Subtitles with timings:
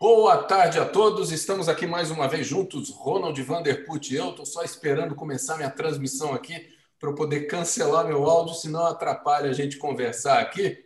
[0.00, 1.32] Boa tarde a todos.
[1.32, 4.30] Estamos aqui mais uma vez juntos, Ronald Vanderput e eu.
[4.30, 6.68] Estou só esperando começar minha transmissão aqui
[7.00, 10.78] para eu poder cancelar meu áudio, senão atrapalha a gente conversar aqui.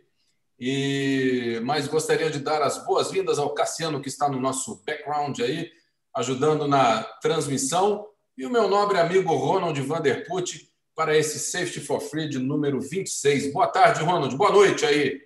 [0.58, 5.70] E mas gostaria de dar as boas-vindas ao Cassiano que está no nosso background aí,
[6.16, 8.06] ajudando na transmissão,
[8.38, 13.52] e o meu nobre amigo Ronald Vanderput para esse Safety for Free de número 26.
[13.52, 14.34] Boa tarde, Ronald.
[14.36, 15.20] Boa noite aí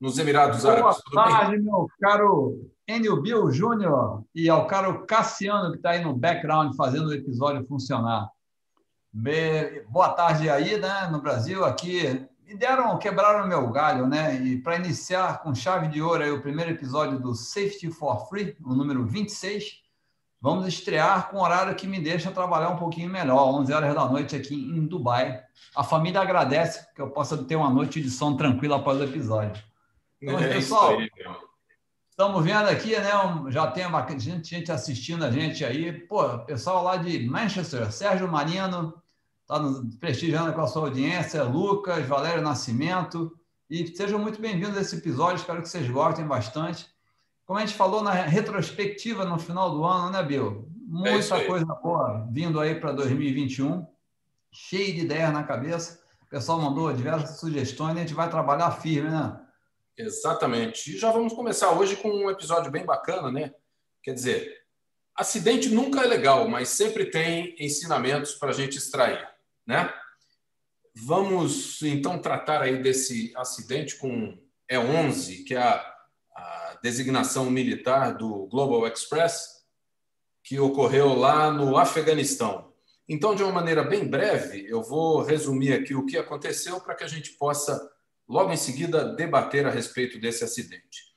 [0.00, 1.00] nos Emirados Árabes.
[1.12, 6.14] Boa tarde, meu caro Enio Bill Júnior e ao caro Cassiano, que está aí no
[6.14, 8.30] background fazendo o episódio funcionar.
[9.90, 12.26] Boa tarde aí, né, no Brasil, aqui.
[12.46, 14.40] Me deram, quebraram meu galho, né?
[14.40, 18.56] E para iniciar com chave de ouro aí o primeiro episódio do Safety for Free,
[18.64, 19.82] o número 26,
[20.40, 24.08] vamos estrear com um horário que me deixa trabalhar um pouquinho melhor, 11 horas da
[24.08, 25.42] noite aqui em Dubai.
[25.76, 29.62] A família agradece que eu possa ter uma noite de sono tranquila após o episódio.
[30.22, 31.10] Então, é pessoal, aí,
[32.20, 33.12] estamos vendo aqui, né?
[33.48, 33.86] Já tem
[34.18, 35.92] gente, gente assistindo a gente aí.
[35.92, 38.92] Pô, pessoal lá de Manchester, Sérgio Marino,
[39.42, 39.62] está
[40.00, 43.38] prestigiando com a sua audiência, Lucas, Valério Nascimento.
[43.70, 46.88] E sejam muito bem-vindos a esse episódio, espero que vocês gostem bastante.
[47.46, 50.68] Como a gente falou na retrospectiva no final do ano, né, Bill?
[50.88, 53.86] Muita é coisa boa vindo aí para 2021,
[54.50, 56.00] cheio de ideias na cabeça.
[56.22, 59.38] O pessoal mandou diversas sugestões e a gente vai trabalhar firme, né?
[59.98, 60.94] Exatamente.
[60.94, 63.52] E já vamos começar hoje com um episódio bem bacana, né?
[64.00, 64.62] Quer dizer,
[65.12, 69.28] acidente nunca é legal, mas sempre tem ensinamentos para a gente extrair,
[69.66, 69.92] né?
[70.94, 74.38] Vamos então tratar aí desse acidente com
[74.70, 75.96] E11, que é a,
[76.36, 79.64] a designação militar do Global Express,
[80.44, 82.72] que ocorreu lá no Afeganistão.
[83.08, 87.02] Então, de uma maneira bem breve, eu vou resumir aqui o que aconteceu para que
[87.02, 87.97] a gente possa
[88.28, 91.08] logo em seguida debater a respeito desse acidente.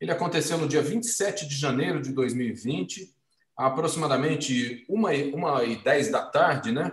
[0.00, 3.14] Ele aconteceu no dia 27 de janeiro de 2020,
[3.56, 5.10] aproximadamente 1
[5.64, 6.92] e 10 da tarde, né?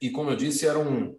[0.00, 1.18] E como eu disse, era um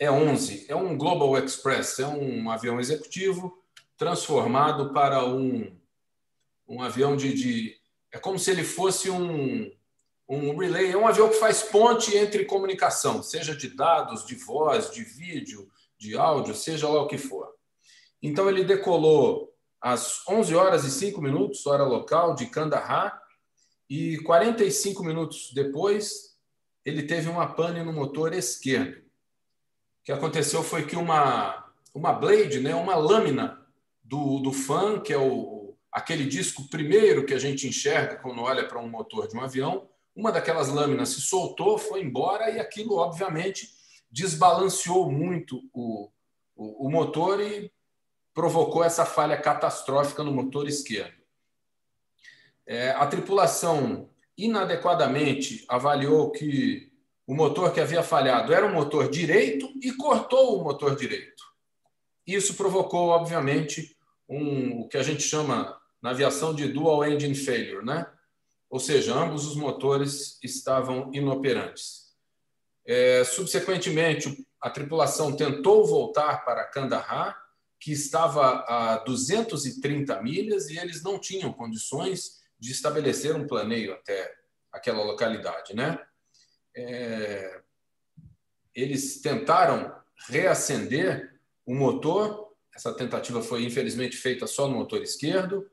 [0.00, 3.62] E11, é um Global Express, é um avião executivo
[3.96, 5.76] transformado para um,
[6.66, 7.76] um avião de, de.
[8.10, 9.70] É como se ele fosse um,
[10.28, 14.90] um relay, é um avião que faz ponte entre comunicação, seja de dados, de voz,
[14.90, 15.70] de vídeo,
[16.02, 17.48] de áudio, seja lá o que for.
[18.20, 23.22] Então ele decolou às 11 horas e 5 minutos, hora local, de Kandahar,
[23.88, 26.32] e 45 minutos depois
[26.84, 28.98] ele teve uma pane no motor esquerdo.
[28.98, 33.64] O que aconteceu foi que uma, uma blade, né, uma lâmina
[34.02, 38.66] do, do fan, que é o, aquele disco primeiro que a gente enxerga quando olha
[38.66, 42.96] para um motor de um avião, uma daquelas lâminas se soltou, foi embora e aquilo,
[42.96, 43.68] obviamente,
[44.12, 46.10] desbalanceou muito o,
[46.54, 47.72] o, o motor e
[48.34, 51.22] provocou essa falha catastrófica no motor esquerdo.
[52.66, 56.92] É, a tripulação inadequadamente avaliou que
[57.26, 61.42] o motor que havia falhado era um motor direito e cortou o motor direito.
[62.26, 63.96] Isso provocou, obviamente,
[64.28, 68.06] um, o que a gente chama na aviação de dual engine failure, né?
[68.68, 72.01] Ou seja, ambos os motores estavam inoperantes.
[72.84, 77.40] É, subsequentemente, a tripulação tentou voltar para Kandahar,
[77.80, 84.32] que estava a 230 milhas, e eles não tinham condições de estabelecer um planeio até
[84.70, 85.74] aquela localidade.
[85.74, 85.98] Né?
[86.76, 87.60] É,
[88.74, 89.94] eles tentaram
[90.28, 95.68] reacender o motor, essa tentativa foi infelizmente feita só no motor esquerdo,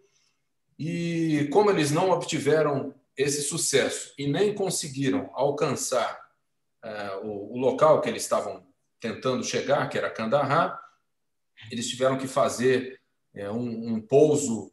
[0.77, 6.28] e como eles não obtiveram esse sucesso e nem conseguiram alcançar
[7.23, 8.65] o, o, local que eles estavam
[8.99, 10.79] tentando chegar, que era Kandahar,
[11.71, 12.99] eles tiveram que fazer
[13.33, 14.71] é, um, um, pouso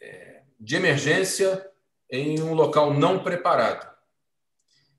[0.00, 1.66] é, de emergência
[2.10, 3.88] em um local não preparado.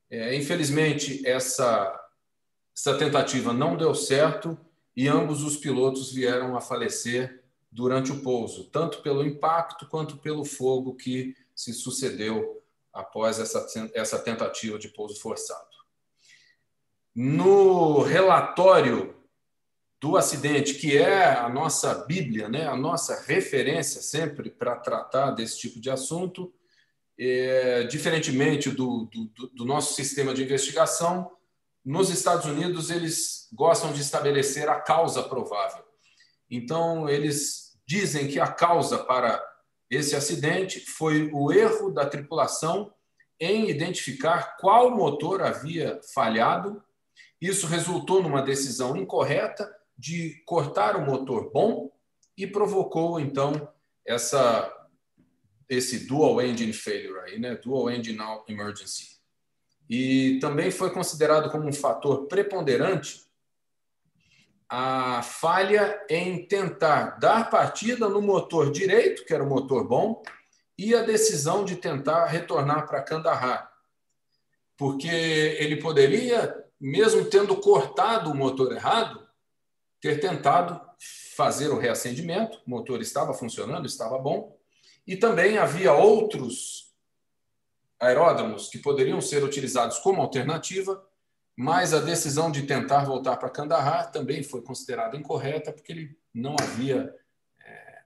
[0.09, 1.99] É, infelizmente, essa,
[2.75, 4.57] essa tentativa não deu certo
[4.95, 10.43] e ambos os pilotos vieram a falecer durante o pouso, tanto pelo impacto quanto pelo
[10.43, 12.61] fogo que se sucedeu
[12.91, 15.70] após essa, essa tentativa de pouso forçado.
[17.15, 19.15] No relatório
[20.01, 25.59] do acidente, que é a nossa Bíblia, né, a nossa referência sempre para tratar desse
[25.59, 26.51] tipo de assunto,
[27.19, 31.31] é, diferentemente do, do, do nosso sistema de investigação,
[31.85, 35.83] nos Estados Unidos eles gostam de estabelecer a causa provável.
[36.49, 39.43] Então, eles dizem que a causa para
[39.89, 42.93] esse acidente foi o erro da tripulação
[43.39, 46.81] em identificar qual motor havia falhado
[47.41, 51.91] isso resultou numa decisão incorreta de cortar o motor bom
[52.37, 53.67] e provocou, então,
[54.05, 54.71] essa,
[55.67, 57.55] esse dual engine failure aí, né?
[57.55, 59.19] Dual engine emergency.
[59.89, 63.29] E também foi considerado como um fator preponderante
[64.69, 70.23] a falha em tentar dar partida no motor direito, que era o motor bom,
[70.77, 73.69] e a decisão de tentar retornar para Kandahar.
[74.77, 79.27] Porque ele poderia, mesmo tendo cortado o motor errado,
[80.01, 80.81] ter tentado
[81.35, 84.57] fazer o reacendimento, o motor estava funcionando, estava bom,
[85.05, 86.91] e também havia outros
[87.99, 91.07] aeródromos que poderiam ser utilizados como alternativa,
[91.55, 96.55] mas a decisão de tentar voltar para Kandahar também foi considerada incorreta, porque ele não
[96.59, 97.13] havia
[97.63, 97.99] é,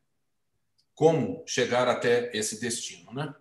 [0.94, 3.14] como chegar até esse destino.
[3.14, 3.34] Né?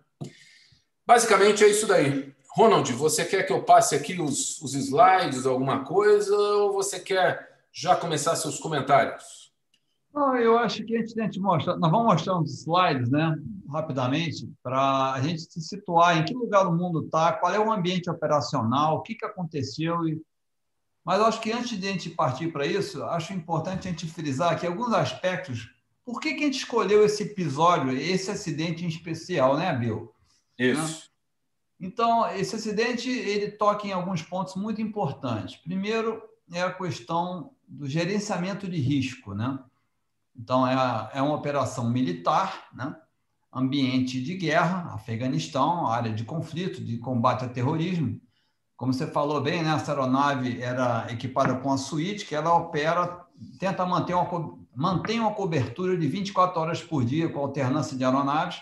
[1.05, 2.34] Basicamente é isso daí.
[2.55, 7.65] Ronald, você quer que eu passe aqui os, os slides, alguma coisa, ou você quer
[7.69, 9.51] já começar seus comentários?
[10.13, 11.75] Não, eu acho que a gente tem que mostrar.
[11.75, 13.37] Nós vamos mostrar uns slides, né,
[13.69, 17.69] rapidamente, para a gente se situar em que lugar o mundo está, qual é o
[17.69, 20.07] ambiente operacional, o que, que aconteceu.
[20.07, 20.21] E...
[21.03, 24.53] Mas acho que antes de a gente partir para isso, acho importante a gente frisar
[24.53, 25.69] aqui alguns aspectos.
[26.05, 30.13] Por que, que a gente escolheu esse episódio, esse acidente em especial, né, Bill?
[30.57, 31.09] Isso.
[31.09, 31.14] Né?
[31.79, 35.55] Então, esse acidente ele toca em alguns pontos muito importantes.
[35.57, 39.59] Primeiro é a questão do gerenciamento de risco, né?
[40.35, 42.95] Então, é, é uma operação militar, né?
[43.53, 48.19] ambiente de guerra, Afeganistão, área de conflito, de combate ao terrorismo.
[48.75, 49.73] Como você falou bem, né?
[49.73, 53.25] essa aeronave era equipada com a suíte, que ela opera,
[53.57, 58.61] tenta manter uma, mantém uma cobertura de 24 horas por dia, com alternância de aeronaves,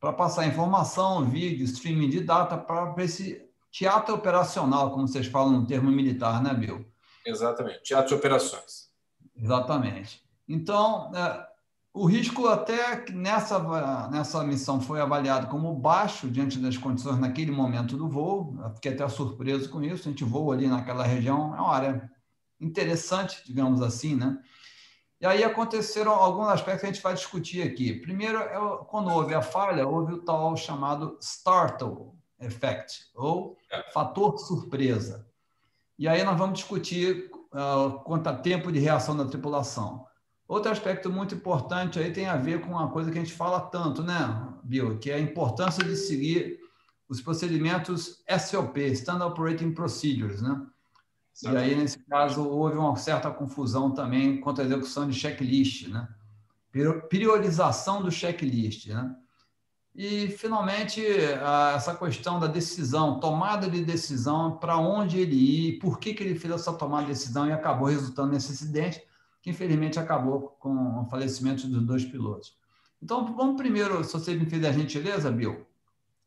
[0.00, 5.66] para passar informação, vídeo, streaming de data, para esse teatro operacional, como vocês falam no
[5.66, 6.86] termo militar, né, Bill?
[7.26, 8.88] Exatamente, teatro de operações.
[9.36, 10.22] Exatamente.
[10.48, 11.46] Então, é,
[11.92, 17.96] o risco até nessa, nessa missão foi avaliado como baixo diante das condições naquele momento
[17.96, 18.56] do voo.
[18.62, 20.08] Eu fiquei até surpreso com isso.
[20.08, 22.10] A gente voa ali naquela região, é uma área
[22.60, 24.38] interessante, digamos assim, né?
[25.20, 27.92] E aí aconteceram alguns aspectos que a gente vai discutir aqui.
[27.92, 33.56] Primeiro, é quando houve a falha, houve o tal chamado startle effect, ou
[33.92, 35.26] fator surpresa.
[35.98, 40.06] E aí nós vamos discutir uh, quanto a tempo de reação da tripulação.
[40.46, 43.60] Outro aspecto muito importante aí tem a ver com uma coisa que a gente fala
[43.60, 46.58] tanto, né, Bill, que é a importância de seguir
[47.08, 50.64] os procedimentos SOP, Standard Operating Procedures, né?
[51.42, 56.08] E aí, nesse caso, houve uma certa confusão também quanto à execução de checklist, né?
[57.08, 59.14] Priorização do checklist, né?
[59.94, 61.04] E, finalmente,
[61.74, 66.38] essa questão da decisão, tomada de decisão, para onde ele ir, por que, que ele
[66.38, 69.02] fez essa tomada de decisão e acabou resultando nesse acidente,
[69.42, 72.56] que infelizmente acabou com o falecimento dos dois pilotos.
[73.02, 75.66] Então, vamos primeiro, se você me fizer a gentileza, Bill,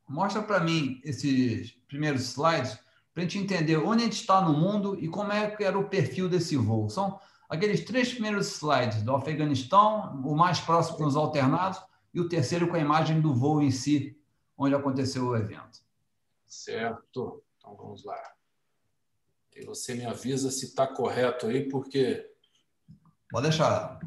[0.07, 2.77] mostra para mim esses primeiros slides
[3.13, 5.77] para a gente entender onde a gente está no mundo e como é que era
[5.77, 6.89] o perfil desse voo.
[6.89, 7.19] São
[7.49, 11.81] aqueles três primeiros slides do Afeganistão, o mais próximo com os alternados,
[12.13, 14.17] e o terceiro com a imagem do voo em si,
[14.57, 15.79] onde aconteceu o evento.
[16.45, 17.43] Certo.
[17.57, 18.21] Então vamos lá.
[19.55, 22.31] E você me avisa se está correto aí, porque
[23.31, 23.97] Pode deixar.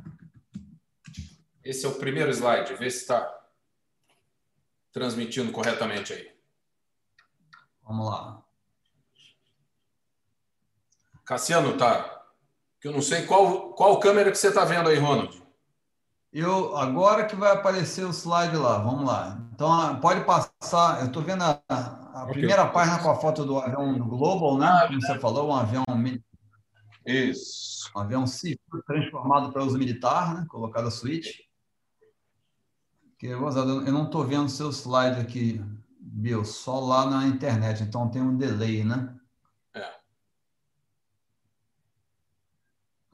[1.64, 3.42] Esse é o primeiro slide, vê se está
[4.92, 6.30] transmitindo corretamente aí.
[7.82, 8.44] Vamos lá.
[11.24, 12.22] Cassiano, tá?
[12.81, 15.43] Que eu não sei qual, qual câmera que você está vendo aí, Ronald.
[16.32, 19.40] Eu agora que vai aparecer o slide lá, vamos lá.
[19.54, 21.00] Então ah, pode passar.
[21.00, 22.34] Eu estou vendo a, a okay.
[22.34, 24.86] primeira página com a foto do avião Global, né?
[24.88, 25.84] Como você falou, um avião
[27.06, 27.90] isso.
[27.94, 30.46] Um avião civil transformado para uso militar, né?
[30.48, 31.44] colocado a suíte.
[33.19, 33.40] Que, eu
[33.93, 35.62] não estou vendo seu slide aqui,
[36.00, 39.14] Bill, só lá na internet, então tem um delay, né?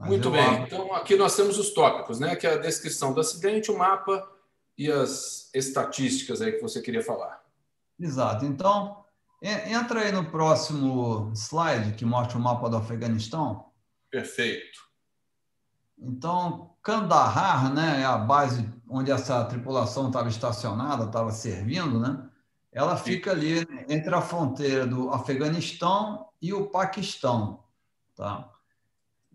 [0.01, 0.45] Muito bem.
[0.45, 0.65] Abro...
[0.65, 2.35] Então, aqui nós temos os tópicos, né?
[2.37, 4.27] Que é a descrição do acidente, o mapa
[4.77, 7.43] e as estatísticas aí que você queria falar.
[7.99, 8.47] Exato.
[8.47, 9.05] Então,
[9.43, 13.67] entra aí no próximo slide que mostra o mapa do Afeganistão.
[14.11, 14.81] Perfeito.
[15.99, 22.27] Então, Kandahar, né, é a base onde essa tripulação estava estacionada, estava servindo, né?
[22.73, 27.65] Ela fica ali entre a fronteira do Afeganistão e o Paquistão,
[28.17, 28.49] tá?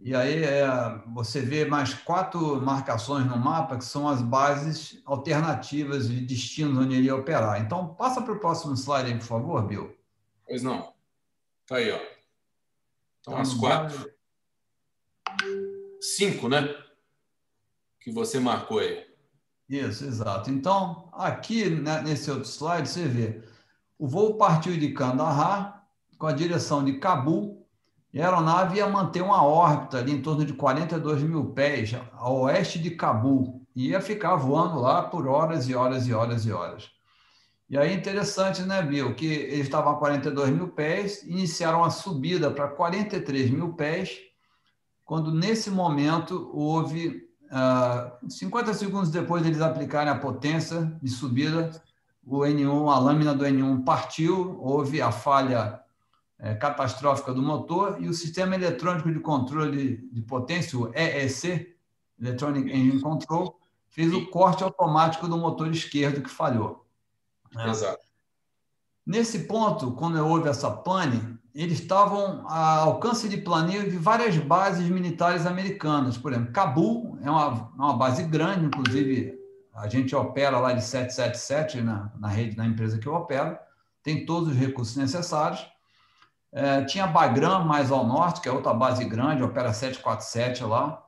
[0.01, 0.67] E aí é,
[1.13, 6.95] você vê mais quatro marcações no mapa que são as bases alternativas de destinos onde
[6.95, 7.61] ele ia operar.
[7.61, 9.97] Então, passa para o próximo slide aí, por favor, Bill.
[10.45, 10.93] Pois não.
[11.65, 11.95] Tá aí, ó.
[11.95, 14.13] Então, então as quatro
[15.99, 16.75] cinco, né?
[17.99, 19.05] Que você marcou aí.
[19.67, 20.51] Isso, exato.
[20.51, 23.41] Então, aqui né, nesse outro slide, você vê
[23.97, 25.87] o voo partiu de Kandahar
[26.17, 27.64] com a direção de Cabul
[28.15, 32.29] e a aeronave ia manter uma órbita ali em torno de 42 mil pés a
[32.29, 36.51] oeste de Cabul e ia ficar voando lá por horas e horas e horas e
[36.51, 36.89] horas.
[37.69, 42.49] E aí interessante, né, Bill, que eles estavam a 42 mil pés, iniciaram a subida
[42.49, 44.17] para 43 mil pés,
[45.03, 51.69] quando nesse momento houve, uh, 50 segundos depois deles aplicarem a potência de subida,
[52.25, 55.83] o N1, a lâmina do N1 partiu, houve a falha
[56.55, 61.75] catastrófica do motor e o sistema eletrônico de controle de potência, o EEC,
[62.19, 66.85] Electronic Engine Control, fez o corte automático do motor esquerdo que falhou.
[67.57, 67.69] É.
[67.69, 68.05] Exato.
[69.05, 74.89] Nesse ponto, quando houve essa pane, eles estavam a alcance de planeio de várias bases
[74.89, 76.17] militares americanas.
[76.17, 79.39] Por exemplo, Cabul é uma, uma base grande, inclusive
[79.73, 83.57] a gente opera lá de 777 na, na rede, na empresa que eu opero,
[84.01, 85.65] tem todos os recursos necessários.
[86.55, 91.05] É, tinha Bagram mais ao norte, que é outra base grande, opera 747 lá.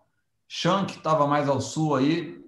[0.47, 2.45] Shank estava mais ao sul aí.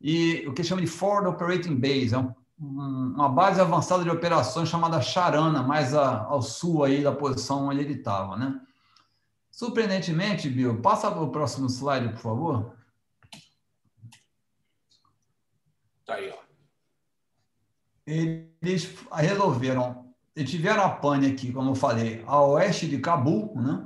[0.00, 4.68] E o que chama de Forward Operating Base, é um uma base avançada de operações
[4.68, 8.60] chamada Charana, mais a, ao sul aí da posição onde ele estava, né?
[9.50, 12.76] Surpreendentemente, Bill, passa para o próximo slide, por favor.
[16.04, 16.44] Tá aí, ó.
[18.06, 20.03] Eles resolveram,
[20.42, 23.84] tiveram a pane aqui, como eu falei, a oeste de Cabul, né?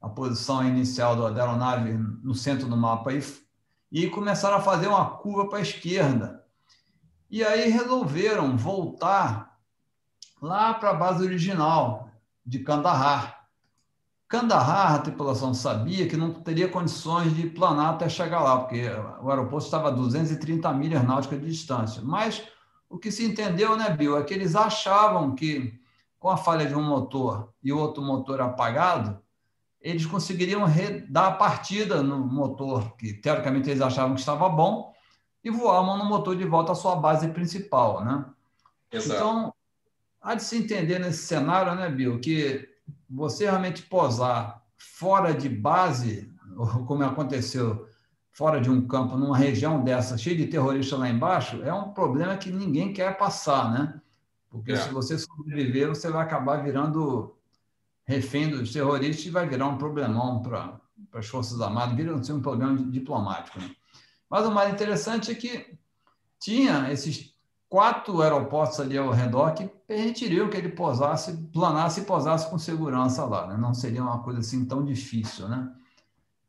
[0.00, 3.22] A posição inicial da aeronave no centro do mapa aí,
[3.92, 6.40] e começaram a fazer uma curva para a esquerda
[7.30, 9.56] e aí resolveram voltar
[10.42, 12.10] lá para a base original
[12.44, 13.46] de Kandahar.
[14.26, 18.88] Kandahar, a tripulação sabia que não teria condições de planar até chegar lá, porque
[19.22, 22.02] o aeroporto estava a 230 milhas náuticas de distância.
[22.02, 22.42] Mas
[22.88, 25.79] o que se entendeu, né, Bill, é que eles achavam que
[26.20, 29.18] com a falha de um motor e outro motor apagado,
[29.80, 30.66] eles conseguiriam
[31.08, 34.92] dar a partida no motor que teoricamente eles achavam que estava bom
[35.42, 38.26] e voar no motor de volta à sua base principal, né?
[38.92, 39.14] Exato.
[39.14, 39.54] Então,
[40.20, 42.68] há de se entender nesse cenário, né, Bill, que
[43.08, 46.30] você realmente posar fora de base,
[46.86, 47.88] como aconteceu
[48.30, 52.36] fora de um campo, numa região dessa, cheia de terroristas lá embaixo, é um problema
[52.36, 54.00] que ninguém quer passar, né?
[54.50, 54.76] Porque é.
[54.76, 57.34] se você sobreviver, você vai acabar virando
[58.04, 60.80] refém dos terroristas e vai virar um problemão para
[61.14, 63.60] as Forças Armadas, vira um problema diplomático.
[63.60, 63.70] Né?
[64.28, 65.78] Mas o mais interessante é que
[66.38, 67.32] tinha esses
[67.68, 73.24] quatro aeroportos ali ao redor que permitiriam que ele pousasse, planasse e pousasse com segurança
[73.24, 73.46] lá.
[73.46, 73.56] Né?
[73.56, 75.48] Não seria uma coisa assim tão difícil.
[75.48, 75.72] Né?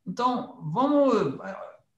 [0.05, 1.39] Então, vamos.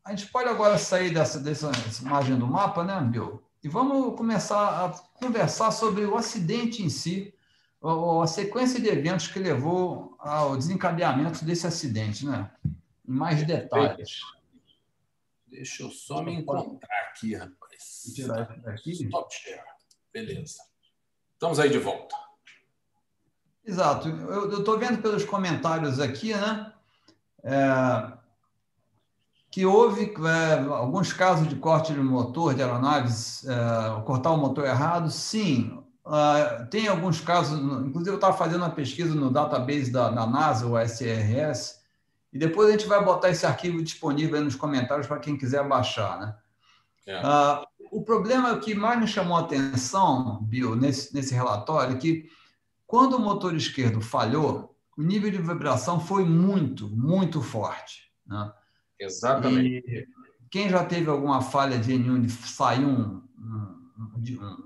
[0.03, 3.41] A gente pode agora sair dessa, dessa imagem do mapa, né, Bill?
[3.63, 7.33] E vamos começar a conversar sobre o acidente em si,
[7.81, 12.51] a sequência de eventos que levou ao desencadeamento desse acidente, né?
[13.07, 14.19] Em mais detalhes.
[15.47, 18.11] Deixa eu só me encontrar aqui, rapaz.
[18.13, 18.91] Tirar isso daqui.
[18.91, 19.61] Stop share.
[20.11, 20.63] Beleza.
[21.33, 22.15] Estamos aí de volta.
[23.65, 24.09] Exato.
[24.09, 26.73] Eu estou vendo pelos comentários aqui, né?
[27.43, 28.17] É,
[29.53, 34.65] que houve é, alguns casos de corte de motor de aeronaves, é, cortar o motor
[34.65, 35.11] errado.
[35.11, 37.59] Sim, é, tem alguns casos.
[37.59, 41.79] Inclusive, eu estava fazendo uma pesquisa no database da, da NASA, o SRS,
[42.33, 45.63] e depois a gente vai botar esse arquivo disponível aí nos comentários para quem quiser
[45.67, 46.19] baixar.
[46.19, 46.35] Né?
[47.05, 47.21] É.
[47.91, 52.27] O problema que mais me chamou a atenção, Bill, nesse, nesse relatório, é que
[52.87, 58.11] quando o motor esquerdo falhou, o nível de vibração foi muito, muito forte.
[58.25, 58.51] Né?
[58.99, 59.83] Exatamente.
[59.87, 60.07] E
[60.49, 63.91] quem já teve alguma falha de N1 de sair um, um,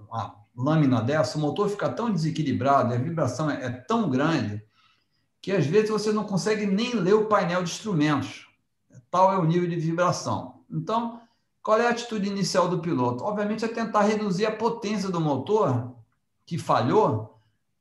[0.09, 4.63] uma lâmina dessa, o motor fica tão desequilibrado, a vibração é, é tão grande
[5.41, 8.47] que às vezes você não consegue nem ler o painel de instrumentos.
[9.09, 10.61] Tal é o nível de vibração.
[10.69, 11.21] Então,
[11.63, 13.23] qual é a atitude inicial do piloto?
[13.23, 15.95] Obviamente é tentar reduzir a potência do motor
[16.45, 17.36] que falhou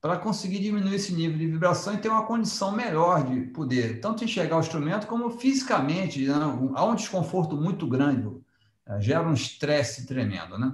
[0.06, 4.22] para conseguir diminuir esse nível de vibração e ter uma condição melhor de poder tanto
[4.22, 6.34] enxergar o instrumento como fisicamente, né?
[6.76, 8.30] há um desconforto muito grande,
[8.86, 10.72] é, gera um estresse tremendo, né?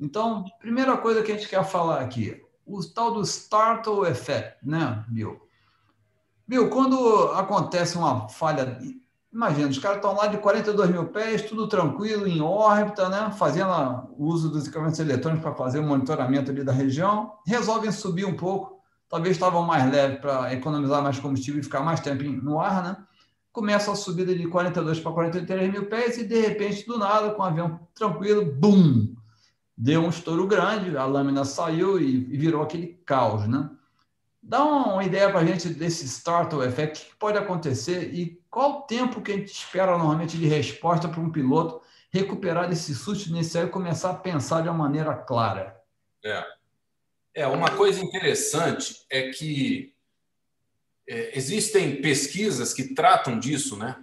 [0.00, 5.04] Então, primeira coisa que a gente quer falar aqui, o tal do startle effect, né,
[5.06, 5.40] Bill?
[6.48, 8.80] Viu, quando acontece uma falha,
[9.36, 13.30] imagina, os caras estão lá de 42 mil pés, tudo tranquilo, em órbita, né?
[13.38, 18.34] fazendo uso dos equipamentos eletrônicos para fazer o monitoramento ali da região, resolvem subir um
[18.34, 22.82] pouco, talvez estavam mais leves para economizar mais combustível e ficar mais tempo no ar,
[22.82, 22.96] né?
[23.52, 27.42] começa a subida de 42 para 43 mil pés e, de repente, do nada, com
[27.42, 29.14] o avião tranquilo, bum!
[29.76, 33.70] Deu um estouro grande, a lâmina saiu e virou aquele caos, né?
[34.48, 38.70] Dá uma ideia para a gente desse startle effect, o que pode acontecer e qual
[38.70, 43.28] o tempo que a gente espera normalmente de resposta para um piloto recuperar esse susto
[43.28, 45.76] inicial e começar a pensar de uma maneira clara.
[46.24, 46.46] É.
[47.34, 49.92] É, uma coisa interessante é que
[51.08, 53.96] é, existem pesquisas que tratam disso, né?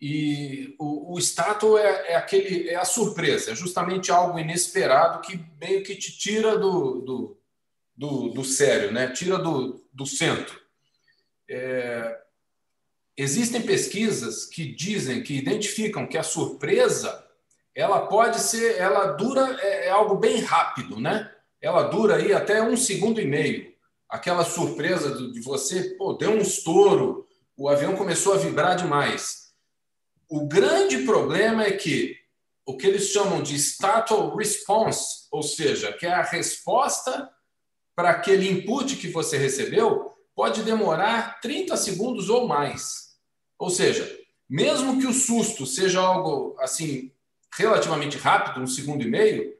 [0.00, 5.40] E o, o status é, é, aquele, é a surpresa, é justamente algo inesperado que
[5.60, 7.40] meio que te tira do, do,
[7.96, 9.12] do, do sério, né?
[9.12, 10.60] Tira do, do centro.
[11.48, 12.18] É,
[13.16, 17.24] existem pesquisas que dizem, que identificam que a surpresa
[17.74, 21.30] ela pode ser, ela dura, é, é algo bem rápido, né?
[21.60, 23.72] Ela dura aí até um segundo e meio.
[24.08, 29.52] Aquela surpresa de você, pô, deu um estouro, o avião começou a vibrar demais.
[30.28, 32.16] O grande problema é que
[32.66, 37.28] o que eles chamam de startle response, ou seja, que é a resposta
[37.94, 43.16] para aquele input que você recebeu, pode demorar 30 segundos ou mais.
[43.58, 44.10] Ou seja,
[44.48, 47.12] mesmo que o susto seja algo assim
[47.56, 49.54] relativamente rápido, um segundo e meio,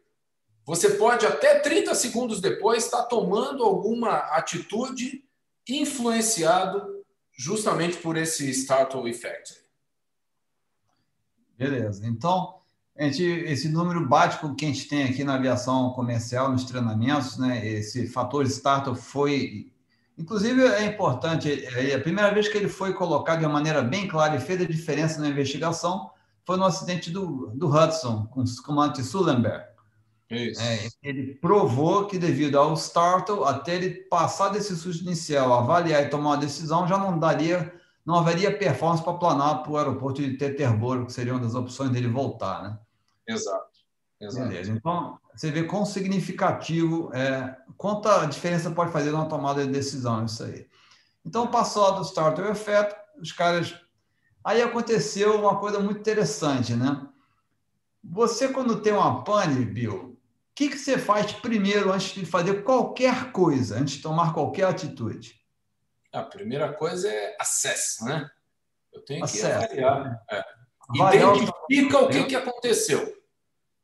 [0.65, 5.25] você pode até 30 segundos depois estar tomando alguma atitude
[5.69, 7.05] influenciado
[7.37, 9.63] justamente por esse startle effect.
[11.57, 12.07] Beleza.
[12.07, 12.61] Então,
[12.97, 16.51] a gente, esse número bate com o que a gente tem aqui na aviação comercial,
[16.51, 17.67] nos treinamentos, né?
[17.67, 19.71] Esse fator startle foi
[20.17, 24.07] Inclusive, é importante, é a primeira vez que ele foi colocado de uma maneira bem
[24.07, 26.11] clara e fez a diferença na investigação
[26.45, 29.65] foi no acidente do, do Hudson, com o comandante Sullenberg.
[30.31, 36.11] É, ele provou que, devido ao startle, até ele passar desse susto inicial, avaliar e
[36.11, 37.73] tomar uma decisão, já não daria,
[38.05, 41.91] não haveria performance para planar para o aeroporto de Teterboro, que seria uma das opções
[41.91, 42.79] dele voltar, né?
[43.27, 43.75] Exato.
[44.21, 44.49] Exato.
[44.49, 44.73] Beleza.
[44.73, 50.45] Então, você vê quão significativo, é, quanta diferença pode fazer na tomada de decisão isso
[50.45, 50.67] aí.
[51.25, 53.75] Então, passou do starter effect, os caras
[54.45, 57.09] Aí aconteceu uma coisa muito interessante, né?
[58.05, 60.19] Você, quando tem uma pane, Bill, o
[60.55, 65.43] que, que você faz primeiro antes de fazer qualquer coisa, antes de tomar qualquer atitude?
[66.15, 68.31] A primeira coisa é acesso, né?
[68.93, 70.23] Eu tenho que avaliar.
[70.31, 70.45] É.
[70.95, 73.17] Identifica o que, que aconteceu.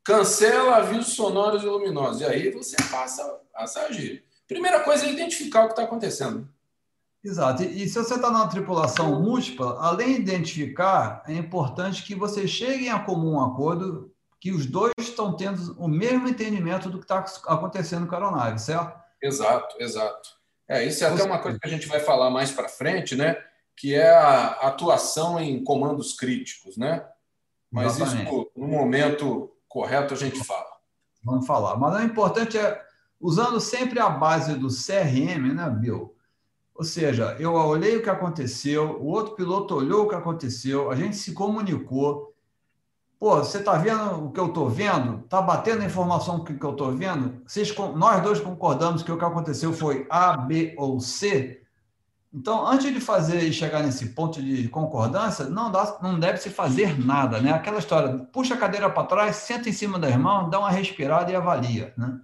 [0.05, 2.23] Cancela avisos sonoros e luminosos.
[2.23, 4.25] E aí você passa a agir.
[4.47, 6.49] Primeira coisa é identificar o que está acontecendo.
[7.23, 7.63] Exato.
[7.63, 12.51] E, e se você está numa tripulação múltipla, além de identificar, é importante que vocês
[12.51, 17.25] cheguem a comum acordo que os dois estão tendo o mesmo entendimento do que está
[17.47, 18.99] acontecendo com a aeronave, certo?
[19.23, 20.40] Exato, exato.
[20.71, 23.37] É, isso é até uma coisa que a gente vai falar mais para frente, né?
[23.77, 27.05] Que é a atuação em comandos críticos, né?
[27.69, 28.33] Mas Exatamente.
[28.33, 30.71] isso, no momento correto, a gente fala.
[31.25, 31.77] Vamos falar.
[31.77, 32.81] Mas o importante é,
[33.21, 36.15] usando sempre a base do CRM, né, Bill?
[36.73, 40.95] Ou seja, eu olhei o que aconteceu, o outro piloto olhou o que aconteceu, a
[40.95, 42.30] gente se comunicou.
[43.21, 45.21] Pô, você está vendo o que eu estou vendo?
[45.25, 47.43] Está batendo a informação que, que eu estou vendo?
[47.47, 51.63] Vocês, nós dois concordamos que o que aconteceu foi A, B ou C.
[52.33, 56.49] Então, antes de fazer e chegar nesse ponto de concordância, não, dá, não deve se
[56.49, 57.53] fazer nada, né?
[57.53, 61.31] Aquela história, puxa a cadeira para trás, senta em cima das mãos, dá uma respirada
[61.31, 62.19] e avalia, né?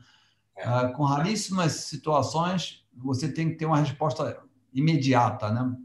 [0.57, 0.67] É.
[0.67, 4.39] Ah, com raríssimas situações, você tem que ter uma resposta
[4.73, 5.51] imediata.
[5.51, 5.77] Né?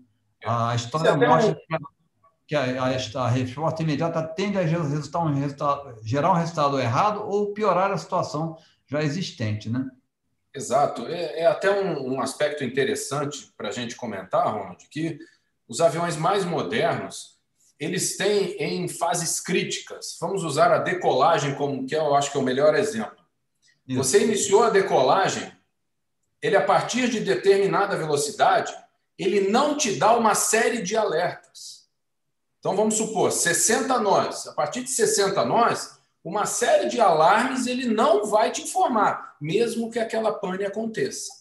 [0.41, 0.50] É.
[0.50, 1.58] A história mostra
[2.52, 7.24] que a, a, a, resposta imediata tende a resultar um resultado, gerar um resultado errado
[7.26, 9.70] ou piorar a situação já existente.
[9.70, 9.90] Né?
[10.54, 11.08] Exato.
[11.08, 15.18] É, é até um, um, aspecto interessante para a gente comentar, Ronald, que
[15.66, 17.40] os aviões mais modernos
[17.80, 20.18] eles têm em fases críticas.
[20.20, 23.24] Vamos usar a decolagem como que eu acho que é o melhor exemplo.
[23.88, 23.98] Isso.
[23.98, 25.50] Você iniciou a decolagem,
[26.42, 28.74] ele a partir de determinada velocidade,
[29.18, 31.81] ele não te dá uma série de alertas.
[32.62, 34.47] Então vamos supor, 60 nós.
[34.47, 39.89] A partir de 60 nós, uma série de alarmes ele não vai te informar, mesmo
[39.89, 41.32] que aquela pane aconteça.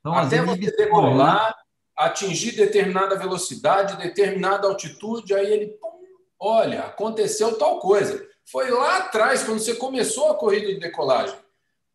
[0.00, 1.56] Então, Até você decolar,
[1.96, 6.02] atingir determinada velocidade, determinada altitude, aí ele, pum,
[6.38, 8.22] olha, aconteceu tal coisa.
[8.44, 11.36] Foi lá atrás, quando você começou a corrida de decolagem.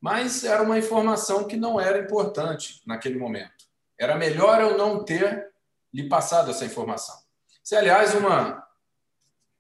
[0.02, 3.66] Mas era uma informação que não era importante naquele momento.
[4.00, 5.48] Era melhor eu não ter
[5.94, 7.23] lhe passado essa informação.
[7.64, 8.68] Isso é, aliás, uma,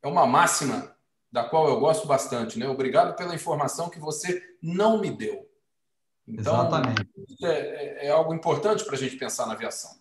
[0.01, 0.93] é uma máxima
[1.31, 2.59] da qual eu gosto bastante.
[2.59, 2.67] Né?
[2.67, 5.49] Obrigado pela informação que você não me deu.
[6.27, 7.09] Então, Exatamente.
[7.27, 9.91] Isso é, é, é algo importante para a gente pensar na aviação.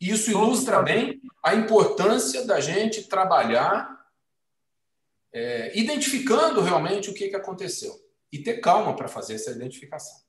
[0.00, 4.02] Isso ilustra bem a importância da gente trabalhar
[5.32, 7.94] é, identificando realmente o que, que aconteceu
[8.30, 10.20] e ter calma para fazer essa identificação.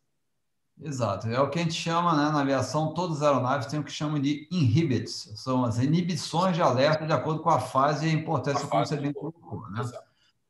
[0.81, 1.27] Exato.
[1.27, 3.91] É o que a gente chama, né, na aviação, todas as aeronaves têm o que
[3.91, 8.13] chamam de inhibits, são as inibições de alerta de acordo com a fase e a
[8.13, 9.69] importância, a como você bem colocou.
[9.69, 9.81] Né?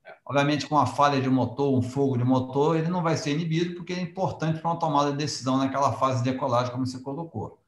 [0.05, 0.15] É.
[0.25, 3.75] Obviamente, com a falha de motor, um fogo de motor, ele não vai ser inibido,
[3.75, 7.62] porque é importante para uma tomada de decisão naquela fase de decolagem, como você colocou.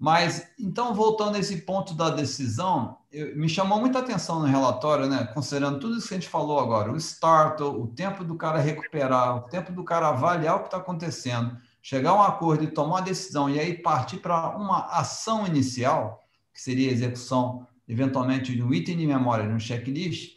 [0.00, 5.06] Mas, então, voltando a esse ponto da decisão, eu, me chamou muita atenção no relatório,
[5.06, 5.28] né?
[5.34, 9.36] considerando tudo isso que a gente falou agora, o start, o tempo do cara recuperar,
[9.36, 12.94] o tempo do cara avaliar o que está acontecendo, chegar a um acordo e tomar
[12.94, 18.62] uma decisão, e aí partir para uma ação inicial, que seria a execução, eventualmente, de
[18.62, 20.34] um item de memória, de um checklist,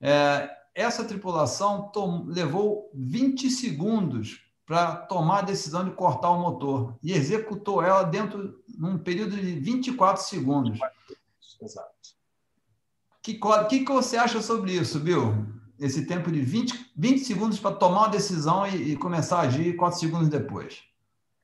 [0.00, 6.94] é, essa tripulação tom, levou 20 segundos para tomar a decisão de cortar o motor
[7.02, 10.78] e executou ela dentro num período de 24 segundos.
[11.60, 11.88] Exato.
[13.16, 15.46] O que, que, que você acha sobre isso, Bill?
[15.80, 19.74] Esse tempo de 20, 20 segundos para tomar uma decisão e, e, começar a agir
[19.74, 20.82] 4 segundos depois.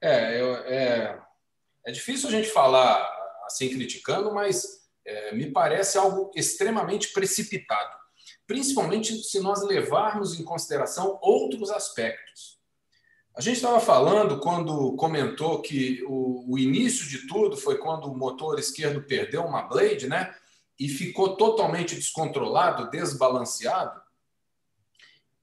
[0.03, 1.23] É, eu, é,
[1.87, 3.11] é difícil a gente falar
[3.47, 7.97] assim criticando, mas é, me parece algo extremamente precipitado,
[8.47, 12.54] principalmente se nós levarmos em consideração outros aspectos.
[13.37, 18.16] A gente estava falando quando comentou que o, o, início de tudo foi quando o
[18.16, 20.33] motor esquerdo perdeu uma blade, né?
[20.79, 24.01] E ficou totalmente descontrolado, desbalanceado.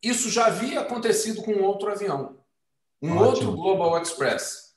[0.01, 2.39] Isso já havia acontecido com outro avião,
[3.01, 3.25] um Ótimo.
[3.25, 4.73] outro Global Express.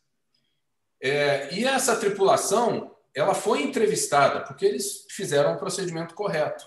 [1.00, 6.66] É, e essa tripulação, ela foi entrevistada porque eles fizeram o procedimento correto.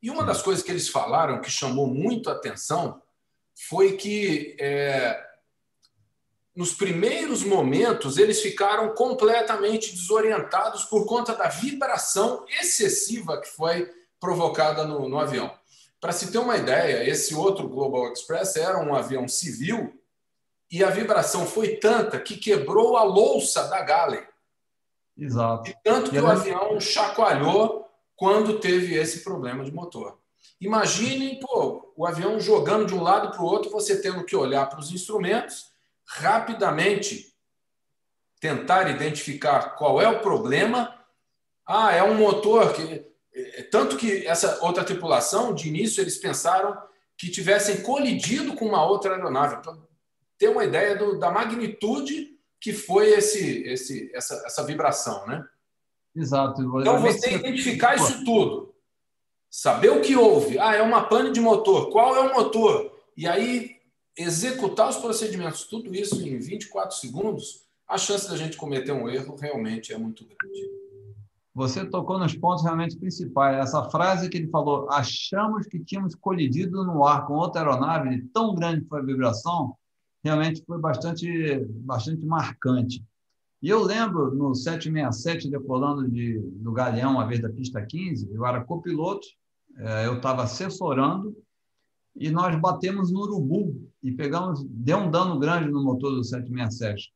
[0.00, 3.02] E uma das coisas que eles falaram que chamou muito a atenção
[3.68, 5.29] foi que é,
[6.60, 14.84] nos primeiros momentos, eles ficaram completamente desorientados por conta da vibração excessiva que foi provocada
[14.84, 15.50] no, no avião.
[15.98, 19.98] Para se ter uma ideia, esse outro Global Express era um avião civil
[20.70, 24.22] e a vibração foi tanta que quebrou a louça da galley.
[25.16, 25.62] Exato.
[25.62, 30.18] De tanto que o avião chacoalhou quando teve esse problema de motor.
[30.60, 34.68] Imaginem, pô, o avião jogando de um lado para o outro, você tendo que olhar
[34.68, 35.69] para os instrumentos
[36.10, 37.32] rapidamente
[38.40, 40.98] tentar identificar qual é o problema.
[41.66, 43.08] Ah, é um motor que.
[43.32, 46.76] É, tanto que essa outra tripulação, de início, eles pensaram
[47.16, 49.76] que tivessem colidido com uma outra aeronave, para
[50.36, 55.46] ter uma ideia do, da magnitude que foi esse, esse, essa, essa vibração, né?
[56.16, 56.60] Exato.
[56.80, 58.74] Então, você identificar isso tudo,
[59.48, 60.58] saber o que houve.
[60.58, 61.90] Ah, é uma pane de motor.
[61.90, 62.98] Qual é o motor?
[63.16, 63.79] E aí
[64.20, 69.34] executar os procedimentos, tudo isso em 24 segundos, a chance da gente cometer um erro
[69.36, 70.70] realmente é muito grande.
[71.52, 73.58] Você tocou nos pontos realmente principais.
[73.58, 78.54] Essa frase que ele falou, achamos que tínhamos colidido no ar com outra aeronave, tão
[78.54, 79.74] grande foi a vibração,
[80.22, 83.04] realmente foi bastante, bastante marcante.
[83.62, 88.46] E eu lembro no 767, decolando de, do Galeão, uma vez da pista 15, eu
[88.46, 89.26] era copiloto,
[89.76, 91.36] eh, eu estava assessorando
[92.14, 97.12] e nós batemos no urubu e pegamos, deu um dano grande no motor do 767.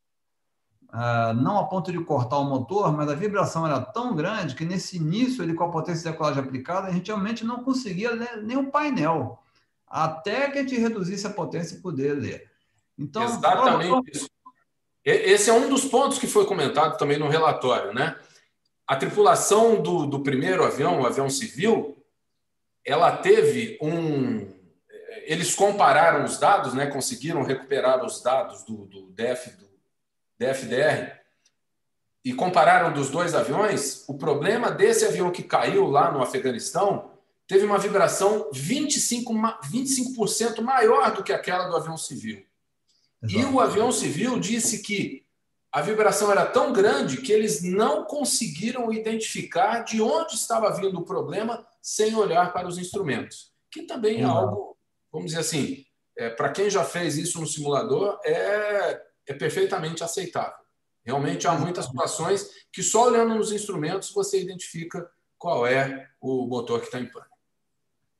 [0.96, 4.64] Ah, não a ponto de cortar o motor, mas a vibração era tão grande que
[4.64, 8.42] nesse início, ele com a potência de decolagem aplicada, a gente realmente não conseguia ler
[8.42, 9.40] nem o painel,
[9.88, 12.48] até que a gente reduzisse a potência e poder ler.
[12.96, 14.30] Então, Exatamente isso.
[15.04, 18.16] Esse é um dos pontos que foi comentado também no relatório, né?
[18.86, 22.02] A tripulação do, do primeiro avião, o avião civil,
[22.84, 24.48] ela teve um,
[25.22, 29.68] eles compararam os dados, né, conseguiram recuperar os dados do, do, DF, do
[30.38, 31.20] DFDR
[32.24, 34.04] e compararam dos dois aviões.
[34.08, 37.10] O problema desse avião que caiu lá no Afeganistão
[37.46, 42.44] teve uma vibração 25%, 25 maior do que aquela do avião civil.
[43.22, 43.38] Exato.
[43.38, 45.24] E o avião civil disse que
[45.70, 51.04] a vibração era tão grande que eles não conseguiram identificar de onde estava vindo o
[51.04, 54.73] problema sem olhar para os instrumentos, que também é algo
[55.14, 55.84] vamos dizer assim,
[56.18, 60.64] é, para quem já fez isso no simulador, é, é perfeitamente aceitável.
[61.04, 66.80] Realmente há muitas situações que só olhando nos instrumentos você identifica qual é o motor
[66.80, 67.26] que está em pane.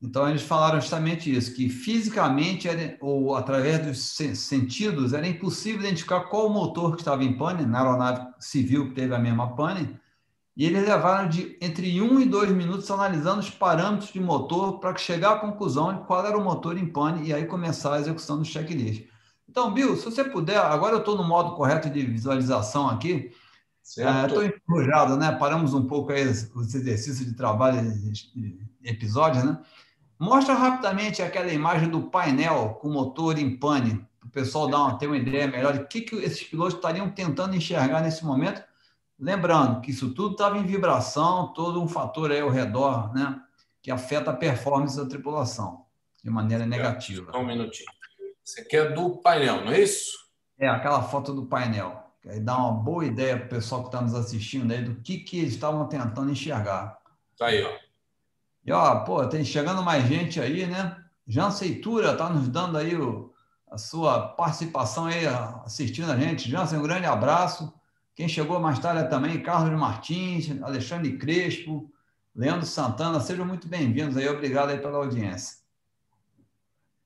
[0.01, 6.21] Então, eles falaram justamente isso, que fisicamente, era, ou através dos sentidos, era impossível identificar
[6.25, 9.99] qual motor que estava em pane, na aeronave civil que teve a mesma pane,
[10.57, 14.97] e eles levaram de entre um e dois minutos analisando os parâmetros de motor para
[14.97, 18.39] chegar à conclusão de qual era o motor em pane e aí começar a execução
[18.39, 19.07] do checklist.
[19.49, 23.33] Então, Bill, se você puder, agora eu estou no modo correto de visualização aqui,
[23.85, 25.31] Estou é, enferrujado, né?
[25.33, 27.79] Paramos um pouco aí os exercícios de trabalho
[28.83, 29.61] episódios, né?
[30.19, 34.99] Mostra rapidamente aquela imagem do painel com motor em pane, para o pessoal dar uma,
[34.99, 38.63] ter uma ideia melhor de que, que esses pilotos estariam tentando enxergar nesse momento.
[39.19, 43.41] Lembrando que isso tudo estava em vibração, todo um fator aí ao redor, né?
[43.83, 45.85] Que afeta a performance da tripulação
[46.23, 47.31] de maneira negativa.
[47.33, 47.89] Só um minutinho.
[48.43, 50.13] Você quer do painel, não é isso?
[50.59, 52.03] É, aquela foto do painel.
[52.27, 55.19] Aí dá uma boa ideia para o pessoal que está nos assistindo aí do que,
[55.19, 56.99] que eles estavam tentando enxergar.
[57.37, 57.71] Tá aí, ó.
[58.65, 60.97] E ó, pô, tem chegando mais gente aí, né?
[61.27, 63.35] Jean Seitura está nos dando aí o,
[63.71, 65.27] a sua participação aí,
[65.65, 66.51] assistindo a gente.
[66.51, 67.74] Jansen, um grande abraço.
[68.15, 71.91] Quem chegou mais tarde também, Carlos Martins, Alexandre Crespo,
[72.35, 75.59] Leandro Santana, sejam muito bem-vindos aí, obrigado aí pela audiência.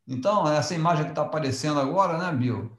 [0.06, 2.78] Então, essa imagem que está aparecendo agora, né, Bill,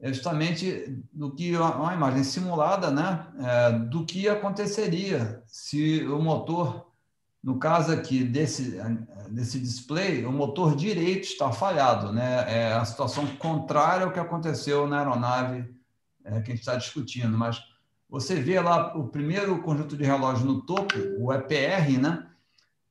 [0.00, 6.88] é justamente do que uma imagem simulada, né, é, do que aconteceria se o motor
[7.42, 8.80] no caso aqui desse,
[9.30, 12.44] desse display, o motor direito está falhado, né?
[12.48, 15.77] É a situação contrária ao que aconteceu na aeronave
[16.28, 17.36] é, que a gente está discutindo.
[17.36, 17.62] Mas
[18.08, 22.26] você vê lá o primeiro conjunto de relógio no topo, o EPR, né?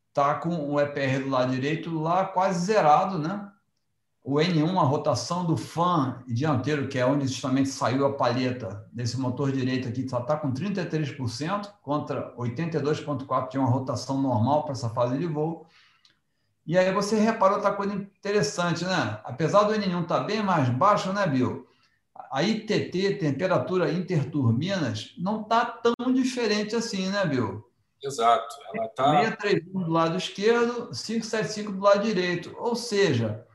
[0.09, 3.51] Está com o EPR do lado direito lá quase zerado, né?
[4.27, 9.17] o N1, a rotação do fan dianteiro, que é onde justamente saiu a palheta desse
[9.17, 14.89] motor direito aqui, só está com 33% contra 82,4% de uma rotação normal para essa
[14.89, 15.65] fase de voo.
[16.65, 19.17] E aí você reparou outra coisa interessante, né?
[19.23, 21.65] Apesar do N1 estar tá bem mais baixo, né, Bill?
[22.31, 27.65] A ITT, temperatura interturbinas, não está tão diferente assim, né, Bill?
[28.03, 28.55] Exato.
[28.73, 29.19] Ela está...
[29.19, 32.55] 631 do lado esquerdo, 575 do lado direito.
[32.57, 33.45] Ou seja,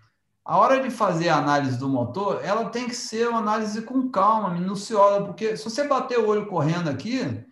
[0.44, 4.10] a hora de fazer a análise do motor, ela tem que ser uma análise com
[4.10, 7.44] calma, minuciosa, porque se você bater o olho correndo aqui,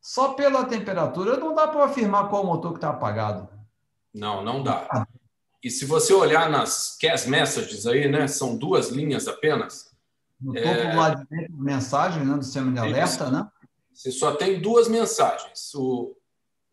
[0.00, 3.48] só pela temperatura não dá para afirmar qual motor que está apagado.
[4.14, 5.06] Não, não dá.
[5.62, 9.95] E se você olhar nas cast messages aí, né, são duas linhas apenas.
[10.40, 10.90] No topo é...
[10.90, 13.30] do lado de mensagem, né, do sistema de alerta, Isso.
[13.30, 13.48] né?
[13.92, 15.74] Você só tem duas mensagens.
[15.74, 16.14] O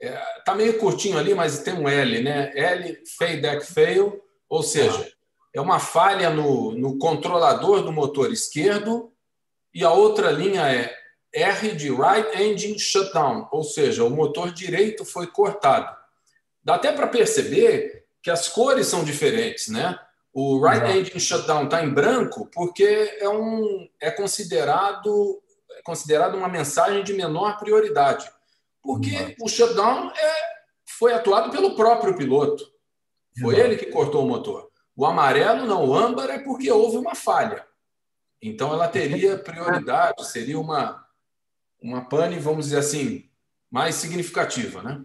[0.04, 2.52] é, tá meio curtinho ali, mas tem um L, né?
[2.56, 5.10] L fade deck fail, ou seja,
[5.54, 9.14] é uma falha no, no controlador do motor esquerdo
[9.74, 10.94] e a outra linha é
[11.32, 15.96] R de Right Engine Shutdown, ou seja, o motor direito foi cortado.
[16.62, 19.98] Dá até para perceber que as cores são diferentes, né?
[20.34, 21.00] O Right Exato.
[21.00, 25.40] Engine Shutdown está em branco porque é, um, é considerado
[25.78, 28.30] é considerado uma mensagem de menor prioridade,
[28.82, 30.34] porque o shutdown é,
[30.86, 32.64] foi atuado pelo próprio piloto.
[33.40, 33.70] Foi Exato.
[33.70, 34.70] ele que cortou o motor.
[34.96, 37.66] O amarelo não, o âmbar é porque houve uma falha.
[38.42, 41.04] Então ela teria prioridade, seria uma,
[41.82, 43.30] uma pane, vamos dizer assim,
[43.72, 45.04] mais significativa, né?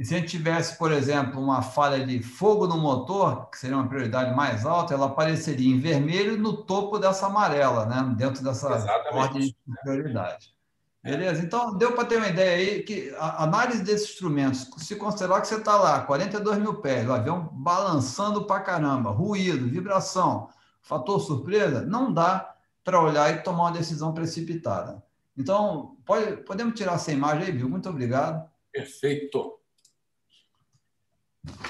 [0.00, 3.76] E se a gente tivesse, por exemplo, uma falha de fogo no motor, que seria
[3.76, 8.14] uma prioridade mais alta, ela apareceria em vermelho no topo dessa amarela, né?
[8.16, 9.14] dentro dessa Exatamente.
[9.14, 10.54] ordem de prioridade.
[11.02, 11.42] Beleza?
[11.44, 15.48] Então, deu para ter uma ideia aí que a análise desses instrumentos, se considerar que
[15.48, 20.48] você está lá, 42 mil pés, o avião balançando para caramba, ruído, vibração,
[20.80, 25.02] fator surpresa, não dá para olhar e tomar uma decisão precipitada.
[25.36, 27.68] Então, pode, podemos tirar essa imagem aí, viu?
[27.68, 28.48] Muito obrigado.
[28.72, 29.59] Perfeito.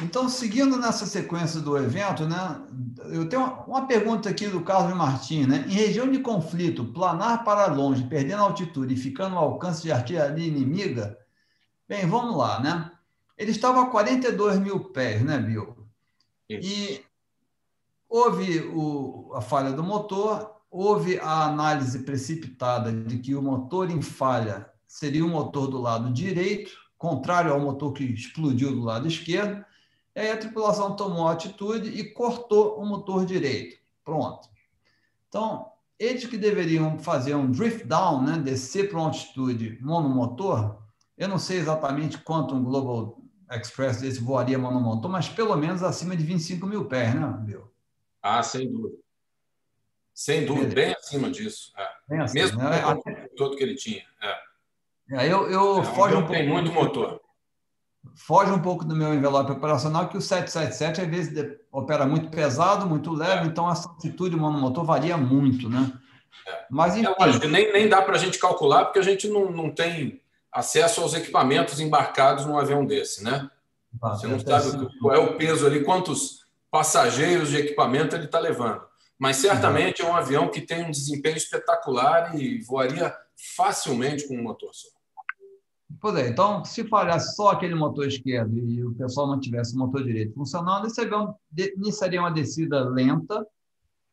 [0.02, 2.60] Então, seguindo nessa sequência do evento, né,
[3.12, 5.46] eu tenho uma, pergunta aqui do Carlos Martins.
[5.46, 5.64] Né?
[5.68, 10.46] Em região de conflito, planar para longe, perdendo altitude e ficando ao alcance de artilharia
[10.46, 11.16] inimiga,
[11.88, 12.90] bem, vamos lá, né?
[13.38, 15.76] Ele estava a 42 mil pés, né, Bill?
[16.48, 16.68] Isso.
[16.68, 17.04] E
[18.08, 24.02] houve o, a falha do motor, houve a análise precipitada de que o motor em
[24.02, 29.64] falha seria o motor do lado direito, contrário ao motor que explodiu do lado esquerdo.
[30.14, 33.80] E aí a tripulação tomou a atitude e cortou o motor direito.
[34.04, 34.50] Pronto.
[35.26, 40.76] Então, eles que deveriam fazer um drift down, né, descer para uma altitude monomotor,
[41.16, 43.18] eu não sei exatamente quanto um Global
[43.50, 47.72] Express desse voaria monomotor, mas pelo menos acima de 25 mil pés, né, Bill?
[48.22, 48.98] Ah, sem dúvida.
[50.12, 51.72] Sem dúvida, bem acima disso.
[51.78, 51.88] É.
[52.06, 52.82] Bem acima, Mesmo né?
[52.82, 54.04] com o todo que ele tinha.
[54.20, 54.49] É.
[55.10, 56.32] É, eu, eu é, foge um pouco.
[56.32, 57.20] Tem muito motor.
[58.14, 62.86] Foge um pouco do meu envelope operacional, que o 777 às vezes opera muito pesado,
[62.86, 63.46] muito leve, é.
[63.46, 65.92] então essa altitude do motor varia muito, né?
[66.46, 66.64] É.
[66.70, 67.12] Mas é, enfim...
[67.18, 70.20] é, lógico, nem, nem dá para a gente calcular, porque a gente não, não tem
[70.52, 73.50] acesso aos equipamentos embarcados num avião desse, né?
[74.02, 78.38] Ah, Você não sabe qual é o peso ali, quantos passageiros de equipamento ele está
[78.38, 78.82] levando.
[79.18, 83.14] mas certamente é um avião que tem um desempenho espetacular e voaria
[83.56, 84.88] facilmente com um motor só.
[85.98, 89.78] Pois é, então, se falhasse só aquele motor esquerdo e o pessoal não tivesse o
[89.78, 90.86] motor direito funcionando,
[91.76, 93.46] iniciaria uma descida lenta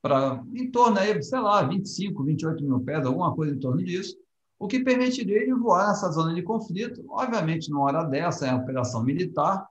[0.01, 4.15] para em torno aí, sei lá, 25, 28 mil pés, alguma coisa em torno disso,
[4.59, 7.05] o que permitiria ele voar nessa zona de conflito.
[7.09, 9.67] Obviamente, numa hora dessa, é operação militar,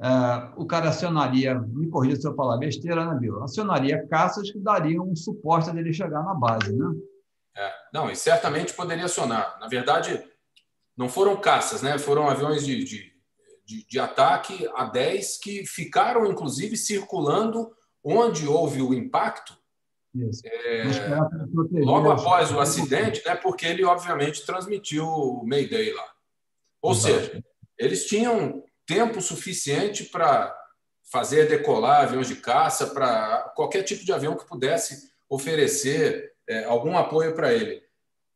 [0.00, 0.08] é,
[0.56, 3.42] o cara acionaria, me corrija se eu falar besteira, né, Bill?
[3.42, 6.86] Acionaria caças que dariam um suporte dele chegar na base, né?
[7.56, 9.56] É, não, e certamente poderia acionar.
[9.60, 10.20] Na verdade,
[10.96, 11.98] não foram caças, né?
[11.98, 13.12] Foram aviões de, de,
[13.64, 17.70] de, de ataque a 10 que ficaram, inclusive, circulando
[18.02, 19.56] onde houve o impacto
[20.44, 20.84] é,
[21.72, 26.06] logo após o acidente, né, porque ele obviamente transmitiu o Mayday lá.
[26.80, 27.14] Ou Exato.
[27.14, 27.44] seja,
[27.76, 30.54] eles tinham tempo suficiente para
[31.10, 36.96] fazer decolar aviões de caça, para qualquer tipo de avião que pudesse oferecer é, algum
[36.96, 37.82] apoio para ele.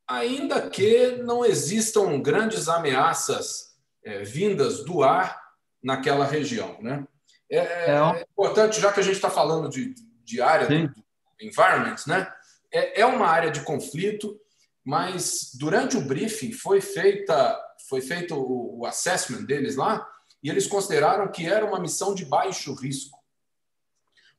[0.09, 5.39] Ainda que não existam grandes ameaças é, vindas do ar
[5.83, 6.81] naquela região.
[6.81, 7.07] Né?
[7.51, 9.95] É, é, é importante, já que a gente está falando de,
[10.25, 10.95] de área do,
[11.41, 12.33] environment, né?
[12.73, 14.39] É, é uma área de conflito,
[14.85, 20.07] mas durante o briefing foi feita foi feito o, o assessment deles lá
[20.43, 23.19] e eles consideraram que era uma missão de baixo risco.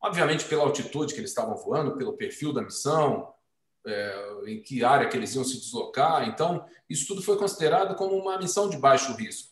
[0.02, 3.34] Obviamente pela altitude que eles estavam voando, pelo perfil da missão,
[3.90, 6.28] é, em que área que eles iam se deslocar.
[6.28, 9.50] Então, isso tudo foi considerado como uma missão de baixo risco.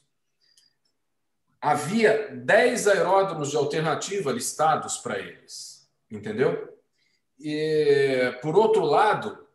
[1.59, 6.77] Havia 10 aeródromos de alternativa listados para eles, entendeu?
[7.39, 9.47] E, por outro lado,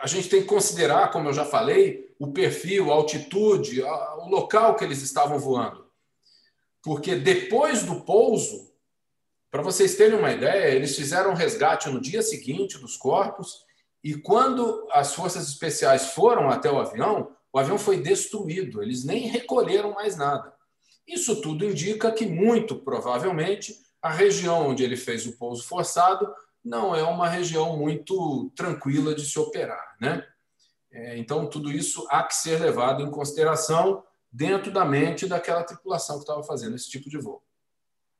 [0.00, 4.76] a gente tem que considerar, como eu já falei, o perfil, a altitude, o local
[4.76, 5.86] que eles estavam voando.
[6.82, 8.67] Porque depois do pouso,
[9.50, 13.64] para vocês terem uma ideia, eles fizeram um resgate no dia seguinte dos corpos
[14.04, 19.26] e quando as forças especiais foram até o avião, o avião foi destruído, eles nem
[19.26, 20.52] recolheram mais nada.
[21.06, 26.30] Isso tudo indica que, muito provavelmente, a região onde ele fez o pouso forçado
[26.62, 29.96] não é uma região muito tranquila de se operar.
[30.00, 30.24] Né?
[30.92, 36.16] É, então, tudo isso há que ser levado em consideração dentro da mente daquela tripulação
[36.16, 37.42] que estava fazendo esse tipo de voo.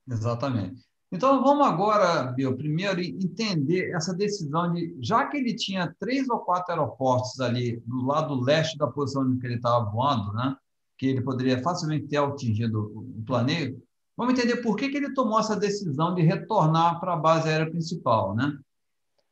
[0.09, 0.88] Exatamente.
[1.11, 6.39] Então, vamos agora, Bill, primeiro entender essa decisão de, já que ele tinha três ou
[6.39, 10.55] quatro aeroportos ali do lado leste da posição em que ele estava voando, né,
[10.97, 13.75] que ele poderia facilmente ter atingido o planeta,
[14.19, 17.71] Vamos entender por que, que ele tomou essa decisão de retornar para a base aérea
[17.71, 18.35] principal.
[18.35, 18.53] Né?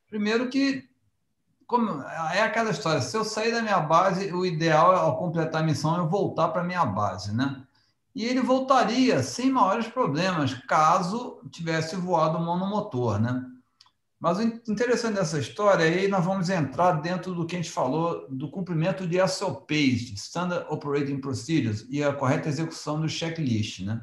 [0.07, 0.87] Primeiro que
[1.67, 5.61] como, é aquela história, se eu sair da minha base, o ideal é, ao completar
[5.61, 7.35] a missão, eu voltar para a minha base.
[7.35, 7.66] Né?
[8.17, 13.19] E ele voltaria sem maiores problemas, caso tivesse voado monomotor.
[13.21, 13.45] Né?
[14.19, 18.27] Mas o interessante dessa história, aí nós vamos entrar dentro do que a gente falou
[18.27, 23.81] do cumprimento de SOPs, Standard Operating Procedures, e a correta execução do checklist.
[23.81, 24.01] Né?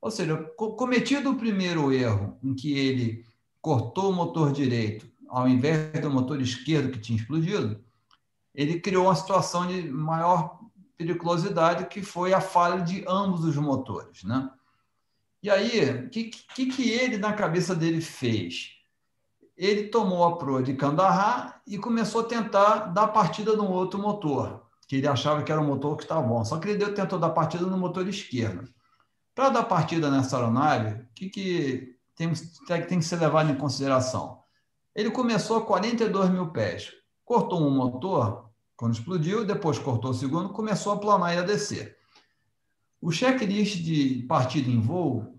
[0.00, 3.26] Ou seja, cometido o primeiro erro, em que ele
[3.60, 7.78] cortou o motor direito ao invés do motor esquerdo que tinha explodido,
[8.54, 10.57] ele criou uma situação de maior
[10.98, 14.24] periculosidade, que foi a falha de ambos os motores.
[14.24, 14.50] Né?
[15.40, 18.72] E aí, o que, que, que ele, na cabeça dele, fez?
[19.56, 24.66] Ele tomou a proa de Kandahar e começou a tentar dar partida no outro motor,
[24.88, 26.44] que ele achava que era o motor que estava bom.
[26.44, 28.68] Só que ele deu, tentou dar partida no motor esquerdo.
[29.34, 32.32] Para dar partida nessa aeronave, o que, que tem,
[32.88, 34.42] tem que ser levado em consideração?
[34.94, 36.92] Ele começou a 42 mil pés,
[37.24, 38.47] cortou um motor
[38.78, 41.98] quando explodiu, depois cortou o segundo, começou a planar e a descer.
[43.00, 45.36] O checklist de partida em voo,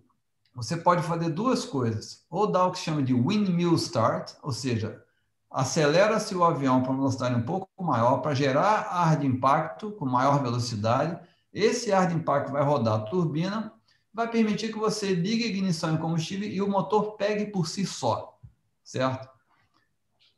[0.53, 2.25] você pode fazer duas coisas.
[2.29, 5.01] Ou dar o que chama de windmill start, ou seja,
[5.49, 10.05] acelera-se o avião para uma velocidade um pouco maior para gerar ar de impacto com
[10.05, 11.17] maior velocidade.
[11.53, 13.73] Esse ar de impacto vai rodar a turbina
[14.13, 17.85] vai permitir que você ligue a ignição em combustível e o motor pegue por si
[17.85, 18.37] só,
[18.83, 19.29] certo?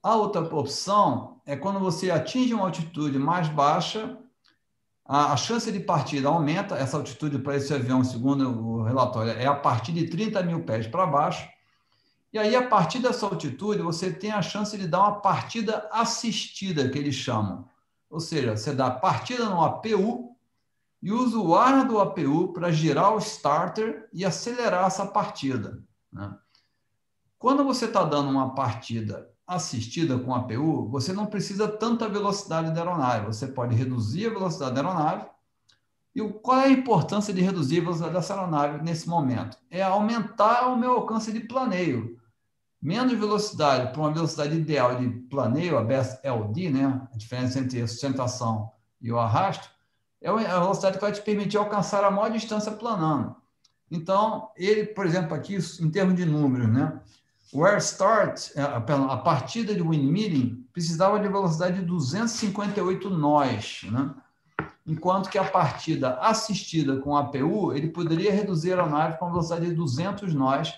[0.04, 4.18] A outra opção é quando você atinge uma altitude mais baixa,
[5.06, 9.46] a, a chance de partida aumenta, essa altitude para esse avião, segundo o relatório, é
[9.46, 11.46] a partir de 30 mil pés para baixo,
[12.32, 16.88] e aí, a partir dessa altitude, você tem a chance de dar uma partida assistida,
[16.88, 17.68] que eles chamam.
[18.10, 20.34] Ou seja, você dá partida no APU,
[21.02, 25.84] e usa o ar do APU para girar o starter e acelerar essa partida.
[26.14, 26.34] Né?
[27.38, 32.82] Quando você está dando uma partida assistida com APU, você não precisa tanta velocidade da
[32.82, 33.26] aeronave.
[33.26, 35.26] Você pode reduzir a velocidade da aeronave.
[36.14, 39.58] E qual é a importância de reduzir a velocidade dessa aeronave nesse momento?
[39.70, 42.20] É aumentar o meu alcance de planeio.
[42.82, 47.08] menos velocidade para uma velocidade ideal de planeio, a BSLD, né?
[47.14, 49.70] a diferença entre a sustentação e o arrasto,
[50.22, 53.36] é a velocidade que vai te permitir alcançar a maior distância planando.
[53.90, 57.00] Então, ele, por exemplo, aqui, em termos de números, né?
[57.54, 64.14] O Air Start, é, a partida de windmilling, precisava de velocidade de 258 nós, né?
[64.86, 69.68] enquanto que a partida assistida com APU, ele poderia reduzir a nave com a velocidade
[69.68, 70.74] de 200 nós,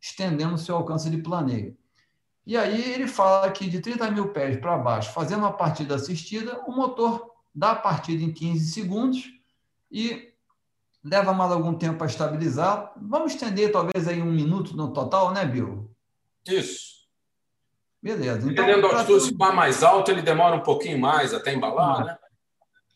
[0.00, 1.76] estendendo seu alcance de planeio.
[2.46, 6.60] E aí ele fala que de 30 mil pés para baixo, fazendo uma partida assistida,
[6.66, 9.30] o motor dá a partida em 15 segundos
[9.90, 10.32] e
[11.02, 12.92] leva mais algum tempo para estabilizar.
[12.96, 15.90] Vamos estender talvez aí um minuto no total, né, Bill?
[16.48, 16.98] Isso.
[18.02, 18.50] Beleza.
[18.50, 22.04] Então, Dependendo da altitude, se for mais alto, ele demora um pouquinho mais até embalar,
[22.04, 22.18] né?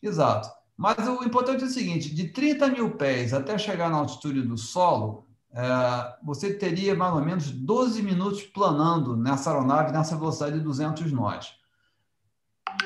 [0.01, 0.49] Exato.
[0.77, 4.57] Mas o importante é o seguinte: de 30 mil pés até chegar na altitude do
[4.57, 10.63] solo, é, você teria mais ou menos 12 minutos planando nessa aeronave nessa velocidade de
[10.63, 11.53] 200 nós.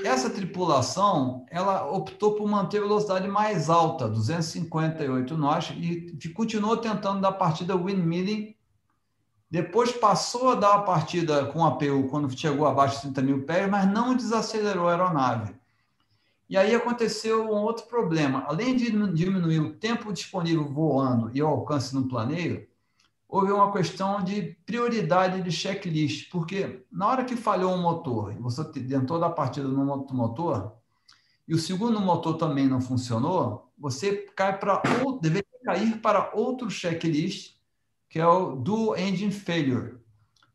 [0.04, 7.22] Essa tripulação, ela optou por manter a velocidade mais alta, 258 nós, e continuou tentando
[7.22, 8.57] dar partida windmilling.
[9.50, 13.70] Depois passou a dar a partida com APU quando chegou abaixo de 30 mil pés,
[13.70, 15.56] mas não desacelerou a aeronave.
[16.50, 18.44] E aí aconteceu um outro problema.
[18.48, 22.68] Além de diminuir o tempo disponível voando e o alcance no planeio,
[23.28, 28.38] houve uma questão de prioridade de checklist, porque na hora que falhou um motor e
[28.38, 30.74] você tentou dar partida no outro motor,
[31.48, 34.82] e o segundo motor também não funcionou, você cai para
[35.22, 37.57] deveria cair para outro checklist,
[38.18, 40.00] que é o Dual Engine Failure.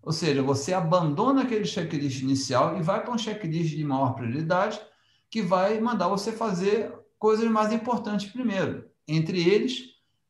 [0.02, 4.80] Ou seja, você abandona aquele checklist inicial e vai para um checklist de maior prioridade,
[5.30, 8.90] que vai mandar você fazer coisas mais importantes primeiro.
[9.06, 9.80] Entre eles,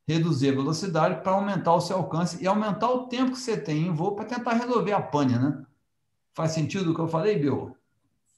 [0.06, 3.86] reduzir a velocidade para aumentar o seu alcance e aumentar o tempo que você tem
[3.86, 5.64] em voo para tentar resolver a pane, né?
[6.34, 7.74] Faz sentido o que eu falei, Bill?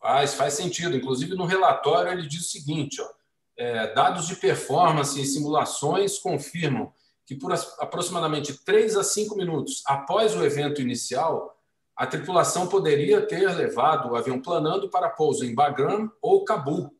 [0.00, 0.96] Faz, faz sentido.
[0.96, 3.08] Inclusive, no relatório ele diz o seguinte, ó,
[3.56, 6.92] é, dados de performance e simulações confirmam
[7.26, 11.58] que por aproximadamente 3 a 5 minutos após o evento inicial,
[11.96, 16.94] a tripulação poderia ter levado o avião planando para pouso em Bagram ou Cabul.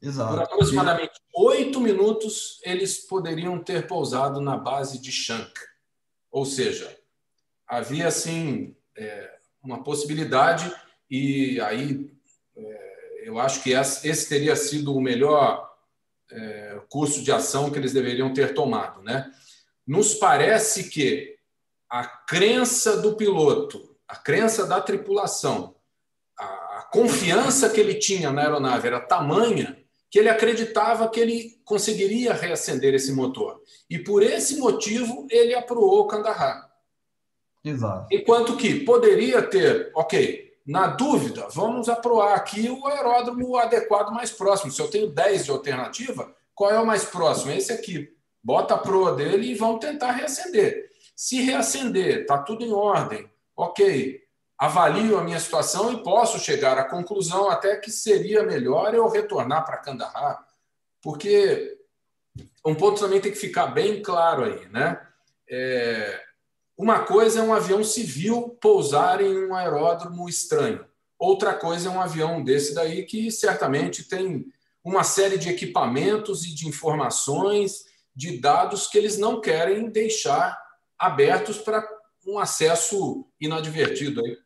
[0.00, 0.34] Exato.
[0.34, 5.52] Por aproximadamente oito minutos, eles poderiam ter pousado na base de Shank.
[6.30, 6.96] Ou seja,
[7.66, 10.72] havia assim é, uma possibilidade
[11.10, 12.12] e aí
[12.54, 15.67] é, eu acho que esse teria sido o melhor
[16.30, 19.30] é, curso de ação que eles deveriam ter tomado, né?
[19.86, 21.36] Nos parece que
[21.88, 25.74] a crença do piloto, a crença da tripulação,
[26.38, 29.76] a, confiança que ele tinha na aeronave era tamanha
[30.10, 33.60] que ele acreditava que ele conseguiria reacender esse motor.
[33.90, 36.66] E por esse motivo ele aproou Kandahar.
[37.62, 38.06] Exato.
[38.10, 44.70] Enquanto que poderia ter, ok, na dúvida, vamos aproar aqui o aeródromo adequado mais próximo.
[44.70, 47.52] Se eu tenho 10 de alternativa, qual é o mais próximo?
[47.52, 48.14] Esse aqui.
[48.44, 50.90] Bota a proa dele e vão tentar reacender.
[51.16, 54.20] Se reacender, está tudo em ordem, ok,
[54.58, 59.64] avalio a minha situação e posso chegar à conclusão até que seria melhor eu retornar
[59.64, 60.46] para Kandahar,
[61.00, 61.78] porque
[62.64, 65.00] um ponto também tem que ficar bem claro aí, né?
[65.48, 66.27] É,
[66.78, 70.86] uma coisa é um avião civil pousar em um aeródromo estranho.
[71.18, 74.46] Outra coisa é um avião desse daí que certamente tem
[74.84, 80.56] uma série de equipamentos e de informações, de dados que eles não querem deixar
[80.96, 81.84] abertos para
[82.24, 84.38] um acesso inadvertido aí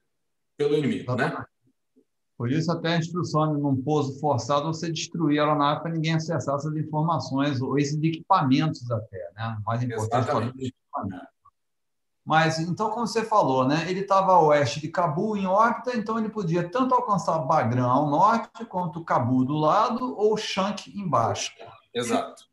[0.57, 1.45] pelo inimigo, né?
[2.39, 6.15] Por isso, até a instrução de num pouso forçado, você destruir a aeronave para ninguém
[6.15, 9.59] acessar essas informações, ou esses equipamentos até, né?
[9.67, 10.75] Mais importante,
[12.25, 13.85] Mas, então, como você falou, né?
[13.89, 18.09] ele estava a oeste de Cabu em órbita, então ele podia tanto alcançar Bagram ao
[18.09, 21.53] norte, quanto Cabu do lado, ou Shank embaixo.
[21.93, 22.45] Exato.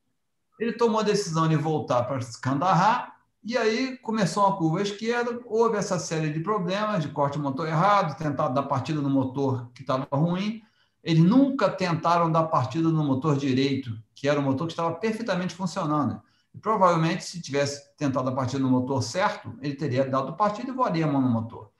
[0.59, 5.39] Ele tomou a decisão de voltar para Kandahar, e aí começou uma curva à esquerda,
[5.45, 9.81] houve essa série de problemas de corte motor errado, tentado dar partida no motor que
[9.81, 10.61] estava ruim.
[11.01, 15.55] Eles nunca tentaram dar partida no motor direito, que era o motor que estava perfeitamente
[15.55, 16.21] funcionando.
[16.53, 20.73] E provavelmente, se tivesse tentado a partida no motor certo, ele teria dado partida e
[20.73, 21.71] voaria a mão no motor.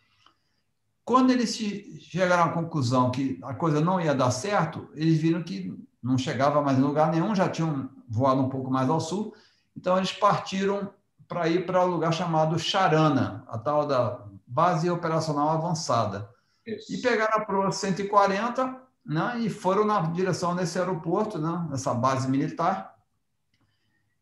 [1.03, 1.55] Quando eles
[2.01, 6.61] chegaram à conclusão que a coisa não ia dar certo, eles viram que não chegava
[6.61, 9.33] mais em lugar nenhum, já tinham voado um pouco mais ao sul,
[9.75, 10.93] então eles partiram
[11.27, 16.29] para ir para um lugar chamado Charana, a tal da Base Operacional Avançada.
[16.65, 16.93] Isso.
[16.93, 22.29] E pegaram a proa 140 né, e foram na direção desse aeroporto, né, nessa base
[22.29, 22.95] militar.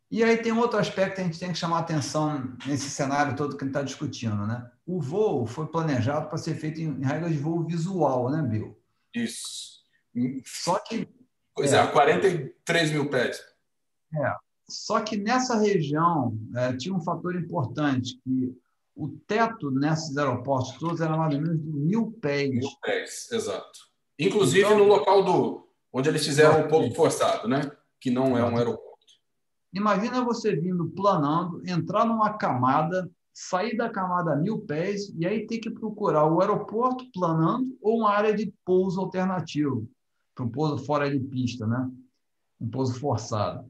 [0.09, 3.57] E aí tem outro aspecto que a gente tem que chamar atenção nesse cenário todo
[3.57, 4.69] que a gente está discutindo, né?
[4.85, 8.79] O voo foi planejado para ser feito em regra de voo visual, né, Bill?
[9.13, 9.81] Isso.
[10.45, 11.09] Só que.
[11.53, 13.41] Pois é, é 43 mil pés.
[14.15, 14.33] É.
[14.69, 18.55] Só que nessa região é, tinha um fator importante, que
[18.95, 22.49] o teto nesses aeroportos todos era mais ou menos de mil pés.
[22.49, 23.79] Mil pés, exato.
[24.17, 27.71] Inclusive então, no local do onde eles fizeram o pouso forçado, né?
[27.99, 28.86] Que não é um aeroporto.
[29.73, 35.45] Imagina você vindo planando, entrar numa camada, sair da camada a mil pés e aí
[35.45, 39.87] ter que procurar o aeroporto planando ou uma área de pouso alternativo,
[40.33, 41.89] para um pouso fora de pista, né?
[42.59, 43.69] Um pouso forçado.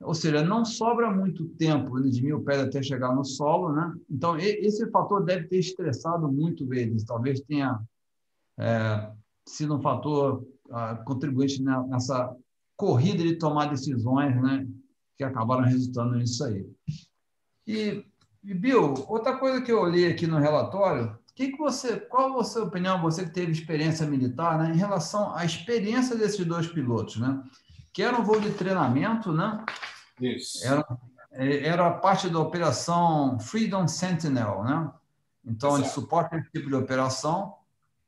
[0.00, 3.94] Ou seja, não sobra muito tempo de mil pés até chegar no solo, né?
[4.10, 7.04] Então, esse fator deve ter estressado muito eles.
[7.04, 7.80] Talvez tenha
[8.58, 9.10] é,
[9.46, 12.34] sido um fator uh, contribuinte nessa
[12.76, 14.66] corrida de tomar decisões, né?
[15.16, 16.66] Que acabaram resultando nisso aí.
[17.66, 18.04] E,
[18.44, 22.44] e Bill, outra coisa que eu li aqui no relatório, que que você, qual a
[22.44, 27.16] sua opinião, você que teve experiência militar, né, em relação à experiência desses dois pilotos,
[27.16, 27.42] né?
[27.92, 29.64] Que era um voo de treinamento, né?
[30.20, 30.66] Isso.
[30.66, 30.86] Era,
[31.30, 34.90] era parte da operação Freedom Sentinel, né?
[35.44, 35.82] Então, Exato.
[35.82, 37.54] de suporte a esse tipo de operação.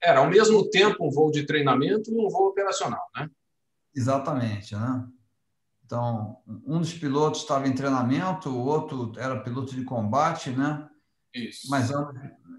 [0.01, 3.31] Era ao mesmo tempo um voo de treinamento e um voo operacional, né?
[3.95, 5.07] Exatamente, né?
[5.89, 6.37] Então,
[6.67, 10.87] um dos pilotos estava em treinamento, o outro era piloto de combate, né?
[11.35, 11.67] Isso.
[11.71, 11.91] Mas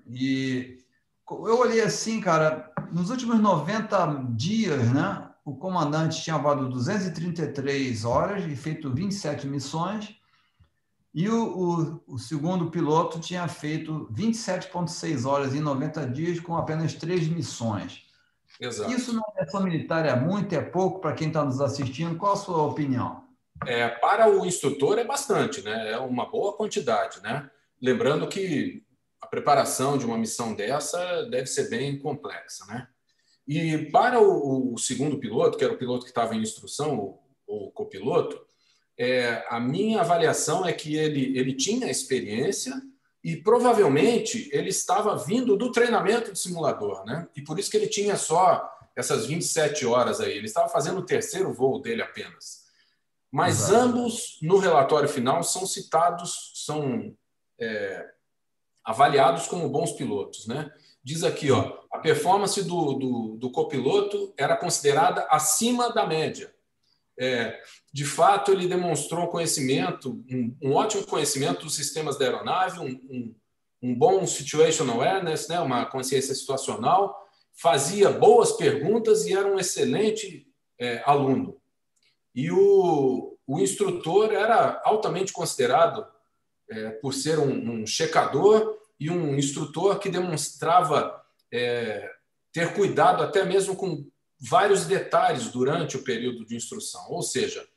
[0.07, 0.79] e
[1.29, 5.29] eu olhei assim, cara, nos últimos 90 dias, né?
[5.45, 10.15] O comandante tinha voado 233 horas e feito 27 missões,
[11.13, 16.95] e o, o, o segundo piloto tinha feito 27,6 horas em 90 dias com apenas
[16.95, 18.08] três missões.
[18.59, 18.91] Exato.
[18.91, 22.17] Isso na aviação militar é muito, é pouco para quem está nos assistindo?
[22.17, 23.23] Qual a sua opinião?
[23.65, 25.91] É, para o instrutor é bastante, né?
[25.91, 27.49] É uma boa quantidade, né?
[27.81, 28.83] Lembrando que
[29.21, 32.87] a preparação de uma missão dessa deve ser bem complexa, né?
[33.47, 37.71] E para o, segundo piloto, que era o piloto que estava em instrução, o, o
[37.71, 38.39] copiloto,
[38.97, 42.73] é, a minha avaliação é que ele, ele tinha experiência
[43.23, 47.27] e provavelmente ele estava vindo do treinamento de simulador, né?
[47.35, 50.37] E por isso que ele tinha só essas 27 horas aí.
[50.37, 52.67] Ele estava fazendo o terceiro voo dele apenas.
[53.31, 53.75] Mas Exato.
[53.75, 57.15] ambos, no relatório final, são citados, são
[57.59, 58.09] é,
[58.83, 60.71] avaliados como bons pilotos, né?
[61.03, 66.53] Diz aqui, ó, a performance do, do, do copiloto era considerada acima da média.
[67.19, 67.59] É,
[67.91, 73.35] de fato, ele demonstrou conhecimento, um, um, ótimo conhecimento dos sistemas da aeronave, um, um,
[73.81, 77.13] um bom situational awareness, né, uma consciência situacional,
[77.53, 80.47] fazia boas perguntas e era um excelente
[80.79, 81.59] é, aluno.
[82.33, 86.07] E o, o instrutor era altamente considerado
[86.69, 92.09] é, por ser um, um, checador e um instrutor que demonstrava é,
[92.53, 94.07] ter cuidado até mesmo com
[94.39, 97.05] vários detalhes durante o período de instrução.
[97.09, 97.67] Ou seja,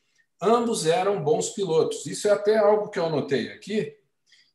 [0.40, 2.06] ambos eram bons pilotos.
[2.06, 3.96] Isso é até algo que eu anotei aqui,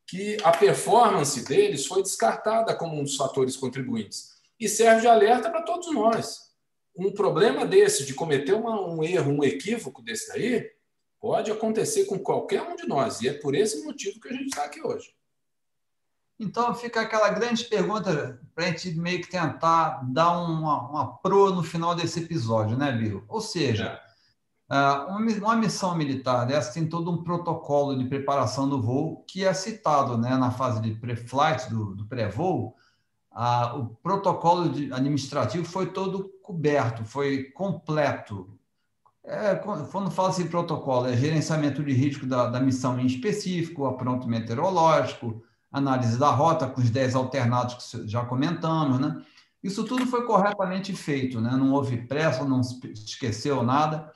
[0.05, 4.37] que a performance deles foi descartada como um dos fatores contribuintes.
[4.59, 6.47] E serve de alerta para todos nós.
[6.95, 10.71] Um problema desse, de cometer uma, um erro, um equívoco desse aí,
[11.19, 13.21] pode acontecer com qualquer um de nós.
[13.21, 15.13] E é por esse motivo que a gente está aqui hoje.
[16.39, 21.53] Então fica aquela grande pergunta para a gente meio que tentar dar uma, uma pro
[21.53, 23.23] no final desse episódio, né, Bill?
[23.27, 24.07] Ou seja, é.
[24.69, 25.05] Ah,
[25.39, 30.17] uma missão militar dessa tem todo um protocolo de preparação do voo que é citado
[30.17, 32.75] né, na fase de pré-flight, do, do pré-voo.
[33.31, 34.63] Ah, o protocolo
[34.93, 38.57] administrativo foi todo coberto, foi completo.
[39.23, 44.27] É, quando fala assim protocolo, é gerenciamento de risco da, da missão em específico, apronto
[44.27, 45.43] meteorológico,
[45.77, 49.21] análise da rota com os 10 alternados que já comentamos, né?
[49.63, 51.51] Isso tudo foi corretamente feito, né?
[51.51, 54.11] Não houve pressa, não se esqueceu nada.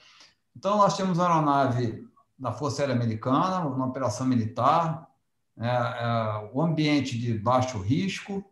[0.55, 2.07] Então, nós temos uma aeronave
[2.37, 5.07] da Força Aérea Americana, uma operação militar,
[5.59, 8.43] é, é, o ambiente de baixo risco.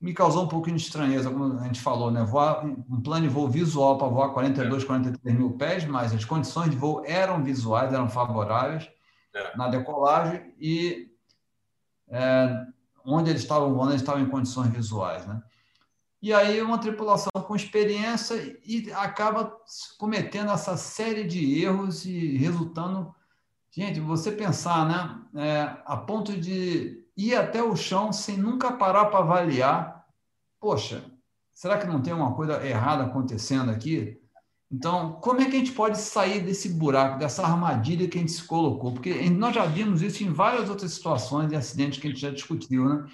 [0.00, 2.22] Me causou um pouquinho de estranheza, como a gente falou, né?
[2.22, 4.86] Voar, um plano de voo visual para voar 42, é.
[4.86, 8.88] 43 mil pés, mas as condições de voo eram visuais, eram favoráveis
[9.34, 9.56] é.
[9.56, 11.13] na decolagem e
[12.14, 12.66] é,
[13.04, 15.42] onde eles estavam voando, eles estavam em condições visuais, né?
[16.24, 18.34] e aí uma tripulação com experiência
[18.64, 19.54] e acaba
[19.98, 23.14] cometendo essa série de erros e resultando.
[23.70, 25.44] Gente, você pensar, né?
[25.44, 30.06] É, a ponto de ir até o chão sem nunca parar para avaliar.
[30.58, 31.04] Poxa,
[31.52, 34.18] será que não tem uma coisa errada acontecendo aqui?
[34.70, 38.32] Então, como é que a gente pode sair desse buraco, dessa armadilha que a gente
[38.32, 38.92] se colocou?
[38.92, 42.30] Porque nós já vimos isso em várias outras situações e acidentes que a gente já
[42.30, 43.06] discutiu, né?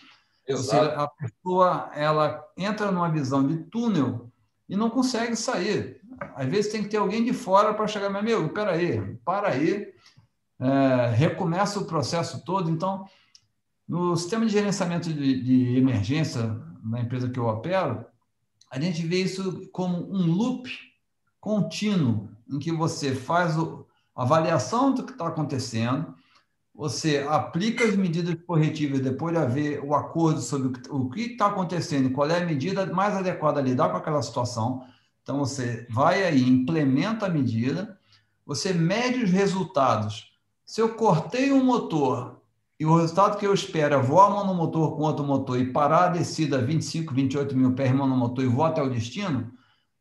[0.48, 0.59] Exato.
[0.59, 4.30] Ou seja, a pessoa ela entra numa visão de túnel
[4.68, 6.01] e não consegue sair.
[6.34, 9.92] Às vezes tem que ter alguém de fora para chegar, meu amigo, peraí, para aí,
[10.59, 12.70] é, recomeça o processo todo.
[12.70, 13.05] Então,
[13.88, 18.05] no sistema de gerenciamento de, de emergência na empresa que eu opero,
[18.70, 20.70] a gente vê isso como um loop
[21.41, 26.14] contínuo, em que você faz a avaliação do que está acontecendo,
[26.74, 32.11] você aplica as medidas corretivas depois de haver o acordo sobre o que está acontecendo
[32.11, 34.84] qual é a medida mais adequada a lidar com aquela situação.
[35.22, 37.99] Então, você vai aí, implementa a medida,
[38.47, 40.32] você mede os resultados.
[40.64, 42.41] Se eu cortei um motor
[42.78, 46.05] e o resultado que eu espero é voar a motor com outro motor e parar
[46.05, 49.53] a descida 25, 28 mil pés no motor e vou até o destino,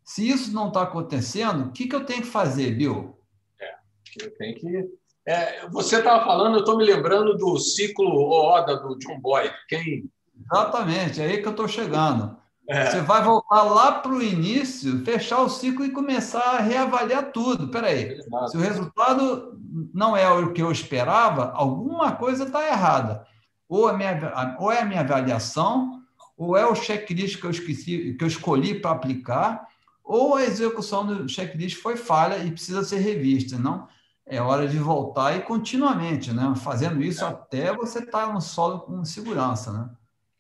[0.10, 3.16] se isso não está acontecendo, o que, que eu tenho que fazer, Bill?
[3.62, 3.76] É,
[4.20, 4.90] eu tenho que.
[5.24, 9.54] É, você estava falando, eu estou me lembrando do ciclo Oda do John Boyd.
[9.68, 10.10] Quem...
[10.52, 12.36] Exatamente, é aí que eu estou chegando.
[12.68, 12.90] É.
[12.90, 17.66] Você vai voltar lá para o início, fechar o ciclo e começar a reavaliar tudo.
[17.66, 19.60] Espera aí, se o resultado
[19.94, 23.28] não é o que eu esperava, alguma coisa está errada.
[23.68, 26.02] Ou, a minha, ou é a minha avaliação,
[26.36, 29.70] ou é o checklist que eu, esqueci, que eu escolhi para aplicar,
[30.10, 33.88] ou a execução do checklist foi falha e precisa ser revista, não?
[34.26, 36.52] É hora de voltar e continuamente, né?
[36.64, 37.28] Fazendo isso é.
[37.28, 39.88] até você estar tá no solo com segurança, né?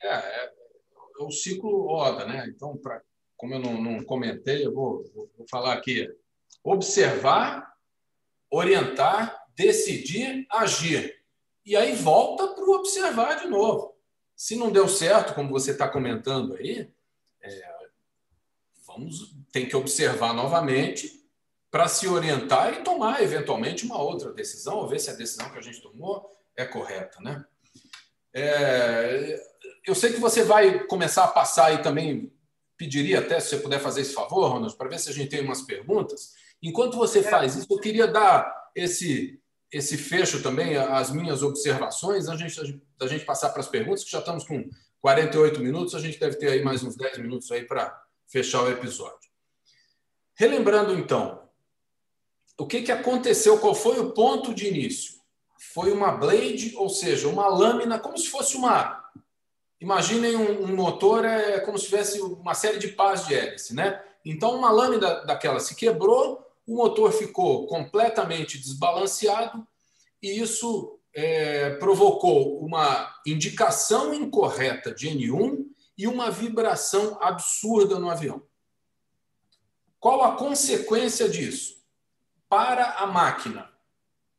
[0.02, 0.46] É, é,
[1.20, 2.48] é o ciclo ODA, né?
[2.48, 3.00] Então, pra,
[3.38, 6.10] como eu não, não comentei, eu vou, vou, vou falar aqui.
[6.64, 7.72] Observar,
[8.50, 11.16] orientar, decidir, agir.
[11.64, 13.96] E aí volta para o observar de novo.
[14.36, 16.92] Se não deu certo, como você está comentando aí,
[17.40, 17.79] é,
[18.90, 21.20] vamos tem que observar novamente
[21.72, 25.60] para se orientar e tomar eventualmente uma outra decisão, ou ver se a decisão que
[25.60, 27.46] a gente tomou é correta, né?
[28.34, 29.40] É,
[29.86, 32.34] eu sei que você vai começar a passar aí também,
[32.76, 35.42] pediria até se você puder fazer esse favor, Ronald, para ver se a gente tem
[35.42, 36.34] umas perguntas.
[36.62, 39.40] Enquanto você faz isso, eu queria dar esse
[39.72, 42.60] esse fecho também, as minhas observações, a gente,
[43.00, 44.68] a gente passar para as perguntas, que já estamos com
[45.00, 48.72] 48 minutos, a gente deve ter aí mais uns 10 minutos aí para fechar o
[48.72, 49.30] episódio.
[50.36, 51.42] Relembrando, então,
[52.58, 55.20] o que, que aconteceu, qual foi o ponto de início?
[55.74, 59.04] Foi uma blade, ou seja, uma lâmina, como se fosse uma.
[59.82, 64.02] Imaginem um, um motor, é como se tivesse uma série de pás de hélice, né?
[64.24, 69.66] Então, uma lâmina daquela se quebrou, o motor ficou completamente desbalanceado
[70.22, 75.66] e isso é, provocou uma indicação incorreta de N1
[76.00, 78.42] e uma vibração absurda no avião.
[80.00, 81.84] Qual a consequência disso?
[82.48, 83.70] Para a máquina,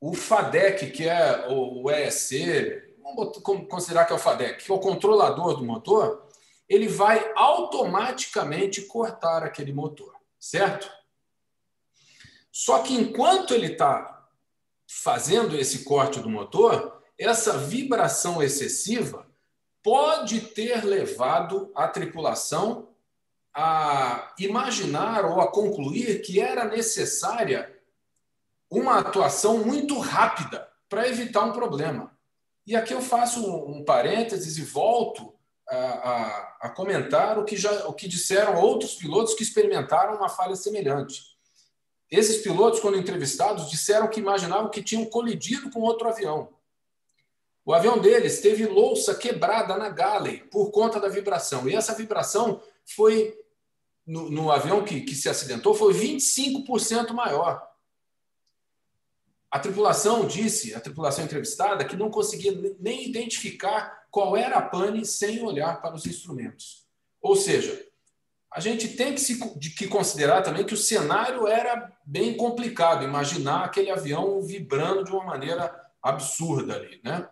[0.00, 3.38] o FADEC, que é o ESC, vamos
[3.68, 6.26] considerar que é o FADEC, que é o controlador do motor,
[6.66, 10.90] ele vai automaticamente cortar aquele motor, certo?
[12.50, 14.26] Só que enquanto ele está
[14.88, 19.29] fazendo esse corte do motor, essa vibração excessiva
[19.82, 22.88] pode ter levado a tripulação
[23.54, 27.76] a imaginar ou a concluir que era necessária
[28.70, 32.16] uma atuação muito rápida para evitar um problema.
[32.66, 35.34] E aqui eu faço um parênteses e volto
[35.68, 40.28] a, a, a, comentar o que, já, o que disseram outros pilotos que experimentaram uma
[40.28, 41.22] falha semelhante.
[42.10, 46.48] Esses pilotos, quando entrevistados, disseram que imaginavam que tinham colidido com outro avião.
[47.70, 51.68] O avião deles teve louça quebrada na galley por conta da vibração.
[51.68, 53.38] E essa vibração foi,
[54.04, 57.64] no, no avião que, que se acidentou, foi 25% maior.
[59.48, 62.50] A tripulação disse, a tripulação entrevistada, que não conseguia
[62.80, 66.88] nem identificar qual era a pane sem olhar para os instrumentos.
[67.22, 67.86] Ou seja,
[68.52, 69.38] a gente tem que, se,
[69.76, 75.24] que considerar também que o cenário era bem complicado, imaginar aquele avião vibrando de uma
[75.24, 77.28] maneira absurda ali, né?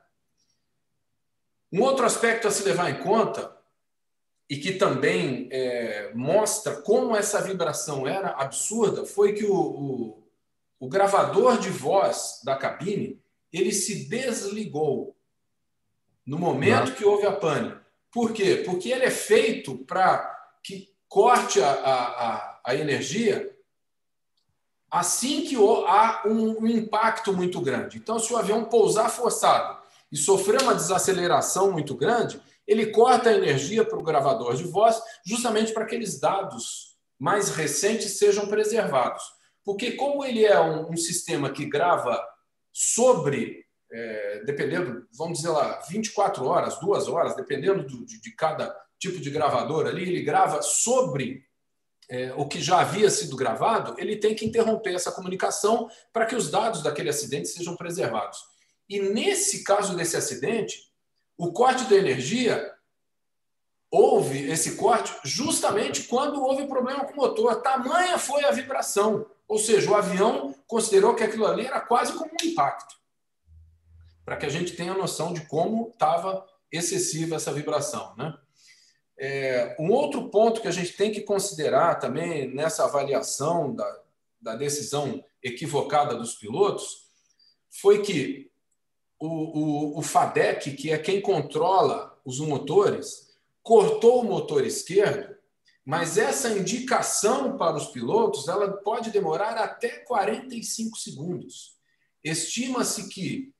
[1.73, 3.57] Um outro aspecto a se levar em conta
[4.49, 10.29] e que também é, mostra como essa vibração era absurda foi que o, o,
[10.81, 13.21] o gravador de voz da cabine
[13.53, 15.15] ele se desligou
[16.25, 17.75] no momento que houve a pane.
[18.11, 18.63] Por quê?
[18.65, 23.55] Porque ele é feito para que corte a, a, a, energia
[24.91, 27.99] assim que há um, um impacto muito grande.
[27.99, 29.78] Então, se o avião pousar forçado
[30.11, 35.01] e sofrer uma desaceleração muito grande, ele corta a energia para o gravador de voz,
[35.25, 39.23] justamente para aqueles dados mais recentes sejam preservados.
[39.65, 42.23] Porque, como ele é um, um sistema que grava
[42.73, 48.75] sobre, é, dependendo, vamos dizer lá, 24 horas, duas horas, dependendo do, de, de, cada
[48.99, 51.43] tipo de gravador ali, ele grava sobre
[52.11, 56.37] é, o que já havia sido gravado, ele tem que interromper essa comunicação para que
[56.37, 58.39] os dados daquele acidente sejam preservados.
[58.89, 60.91] E nesse caso desse acidente,
[61.37, 62.75] o corte da energia
[63.91, 67.63] houve esse corte justamente quando houve problema com o motor.
[67.63, 69.27] Tamanha foi a vibração.
[69.47, 72.95] Ou seja, o avião considerou que aquilo ali era quase como um impacto.
[74.25, 78.15] Para que a gente tenha noção de como estava excessiva essa vibração.
[78.17, 78.37] Né?
[79.17, 84.01] É, um outro ponto que a gente tem que considerar também nessa avaliação da,
[84.41, 87.09] da decisão equivocada dos pilotos
[87.71, 88.48] foi que
[89.19, 93.29] o, o, o FADEC, que é quem controla os motores,
[93.63, 95.37] cortou o motor esquerdo,
[95.85, 101.79] mas essa indicação para os pilotos ela pode demorar até 45 segundos.
[102.23, 103.55] Estima-se que,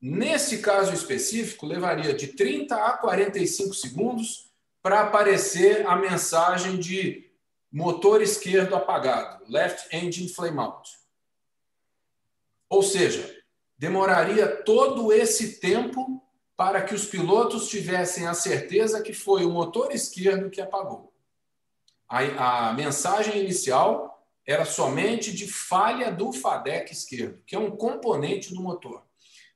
[0.00, 4.50] nesse caso específico, levaria de 30 a 45 segundos
[4.82, 7.30] para aparecer a mensagem de
[7.72, 10.90] motor esquerdo apagado, left engine flame out.
[12.68, 13.39] Ou seja,
[13.80, 16.22] demoraria todo esse tempo
[16.54, 21.10] para que os pilotos tivessem a certeza que foi o motor esquerdo que apagou.
[22.06, 28.52] A, a mensagem inicial era somente de falha do FADEC esquerdo, que é um componente
[28.52, 29.02] do motor.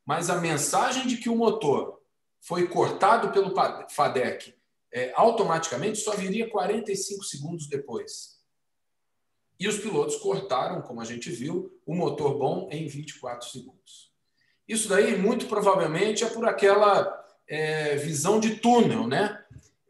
[0.06, 2.00] Mas a mensagem de que o motor
[2.40, 3.54] foi cortado pelo
[3.90, 4.54] FADEC
[4.90, 8.40] é, automaticamente só viria 45 segundos depois.
[9.60, 14.13] E os pilotos cortaram, como a gente viu, o motor bom em 24 segundos.
[14.66, 19.40] Isso daí, muito provavelmente, é por aquela é, visão de túnel, né?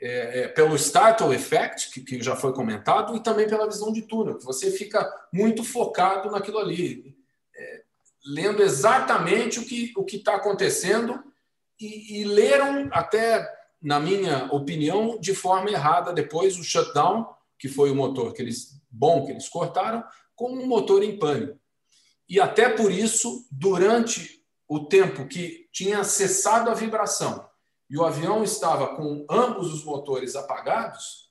[0.00, 4.02] É, é, pelo startle effect, que, que, já foi comentado, e também pela visão de
[4.02, 7.16] túnel, que você fica muito focado naquilo ali,
[7.56, 7.82] é,
[8.26, 11.22] lendo exatamente o que o está acontecendo
[11.80, 13.48] e, e leram até
[13.84, 17.26] na minha opinião, de forma errada depois o shutdown,
[17.58, 20.02] que foi o motor que eles bom que eles cortaram,
[20.34, 21.58] como um motor em pânico.
[22.26, 27.48] E até por isso, durante o tempo que tinha cessado a vibração
[27.88, 31.30] e o avião estava com ambos os motores apagados,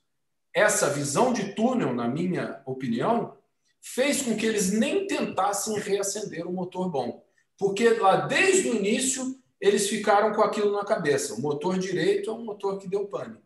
[0.54, 3.38] essa visão de túnel, na minha opinião,
[3.82, 7.26] fez com que eles nem tentassem reacender o motor bom.
[7.58, 11.34] Porque lá desde o início eles ficaram com aquilo na cabeça.
[11.34, 13.38] O motor direito é um motor que deu pane.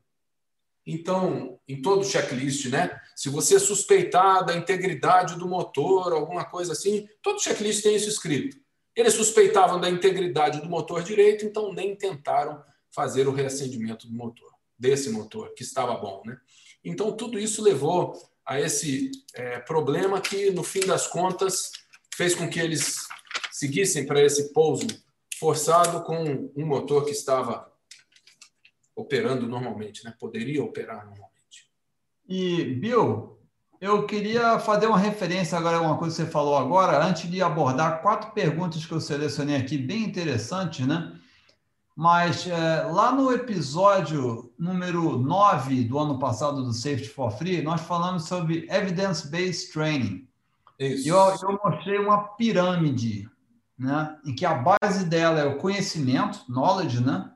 [0.86, 3.00] Então, em todo checklist, né?
[3.16, 8.58] Se você suspeitar da integridade do motor, alguma coisa assim, todo checklist tem isso escrito.
[8.98, 14.52] Eles suspeitavam da integridade do motor direito, então nem tentaram fazer o reacendimento do motor,
[14.78, 16.36] desse motor, que estava bom, né?
[16.84, 21.72] Então, tudo isso levou a esse é, problema que, no fim das contas,
[22.16, 23.08] fez com que eles
[23.52, 24.88] seguissem para esse pouso
[25.40, 27.72] forçado com um motor que estava
[28.96, 30.16] operando normalmente, né?
[30.20, 31.70] poderia operar normalmente.
[32.28, 33.37] E, Bill,
[33.80, 37.42] eu queria fazer uma referência agora a uma coisa que você falou agora, antes de
[37.42, 41.14] abordar quatro perguntas que eu selecionei aqui, bem interessantes, né?
[41.96, 47.82] Mas é, lá no episódio número 9 do ano passado do Safety for Free, nós
[47.82, 50.28] falamos sobre Evidence-Based Training.
[50.80, 51.10] Isso.
[51.10, 53.28] Eu, eu mostrei uma pirâmide
[53.78, 57.32] né, em que a base dela é o conhecimento, knowledge, né?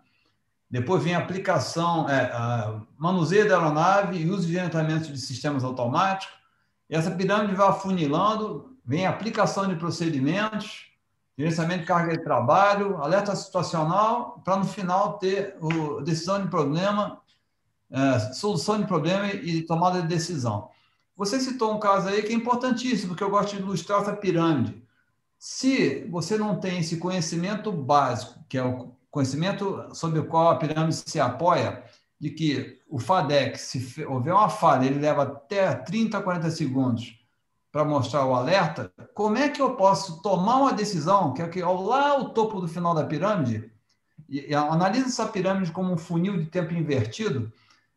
[0.71, 2.31] Depois vem aplicação, é,
[2.97, 6.33] manuseio da aeronave e uso de orientamento de sistemas automáticos.
[6.89, 10.85] Essa pirâmide vai afunilando, vem a aplicação de procedimentos,
[11.37, 17.19] gerenciamento de carga de trabalho, alerta situacional, para no final ter o, decisão de problema,
[17.91, 20.69] é, solução de problema e tomada de decisão.
[21.17, 24.81] Você citou um caso aí que é importantíssimo, porque eu gosto de ilustrar essa pirâmide.
[25.37, 30.55] Se você não tem esse conhecimento básico, que é o conhecimento sobre o qual a
[30.55, 31.83] pirâmide se apoia,
[32.19, 37.19] de que o FADEC, se houver uma falha, ele leva até 30, 40 segundos
[37.71, 41.61] para mostrar o alerta, como é que eu posso tomar uma decisão, que é que
[41.61, 43.71] lá o topo do final da pirâmide,
[44.29, 47.51] e, e analisa essa pirâmide como um funil de tempo invertido,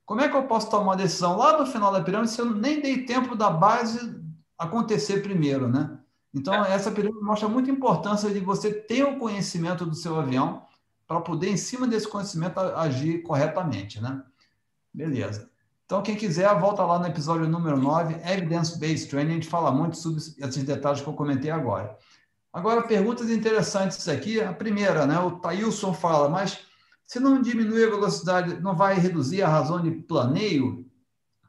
[0.06, 2.50] como é que eu posso tomar uma decisão lá no final da pirâmide se eu
[2.50, 4.20] nem dei tempo da base
[4.58, 5.98] acontecer primeiro, né?
[6.32, 10.62] Então, essa pirâmide mostra muita importância de você ter o conhecimento do seu avião
[11.06, 14.22] para poder, em cima desse conhecimento, agir corretamente, né?
[14.92, 15.50] Beleza.
[15.84, 19.70] Então, quem quiser, volta lá no episódio número 9, Evidence Based Training, a gente fala
[19.70, 21.96] muito sobre esses detalhes que eu comentei agora.
[22.52, 24.40] Agora, perguntas interessantes aqui.
[24.40, 25.18] A primeira, né?
[25.18, 26.60] O Tailson fala, mas
[27.04, 30.88] se não diminuir a velocidade, não vai reduzir a razão de planeio?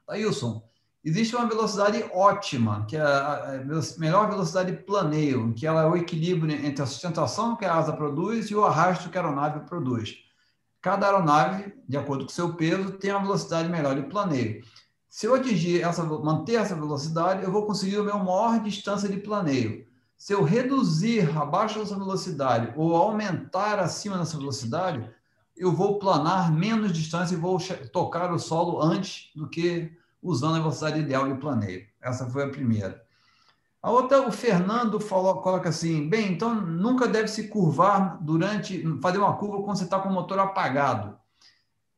[0.05, 0.64] Tailson,
[1.05, 3.63] Existe uma velocidade ótima, que é a
[3.99, 7.93] melhor velocidade de planeio, que ela é o equilíbrio entre a sustentação que a asa
[7.93, 10.15] produz e o arrasto que a aeronave produz.
[10.81, 14.63] Cada aeronave, de acordo com o seu peso, tem uma velocidade melhor de planeio.
[15.07, 19.17] Se eu atingir essa, manter essa velocidade, eu vou conseguir a minha maior distância de
[19.17, 19.85] planeio.
[20.17, 25.07] Se eu reduzir abaixo dessa velocidade ou aumentar acima dessa velocidade,
[25.55, 27.59] eu vou planar menos distância e vou
[27.93, 29.95] tocar o solo antes do que
[30.25, 31.85] usando a velocidade ideal de planeio.
[32.01, 33.01] Essa foi a primeira.
[33.81, 39.19] A outra, o Fernando falou, coloca assim: bem, então nunca deve se curvar durante, fazer
[39.19, 41.15] uma curva quando você está com o motor apagado.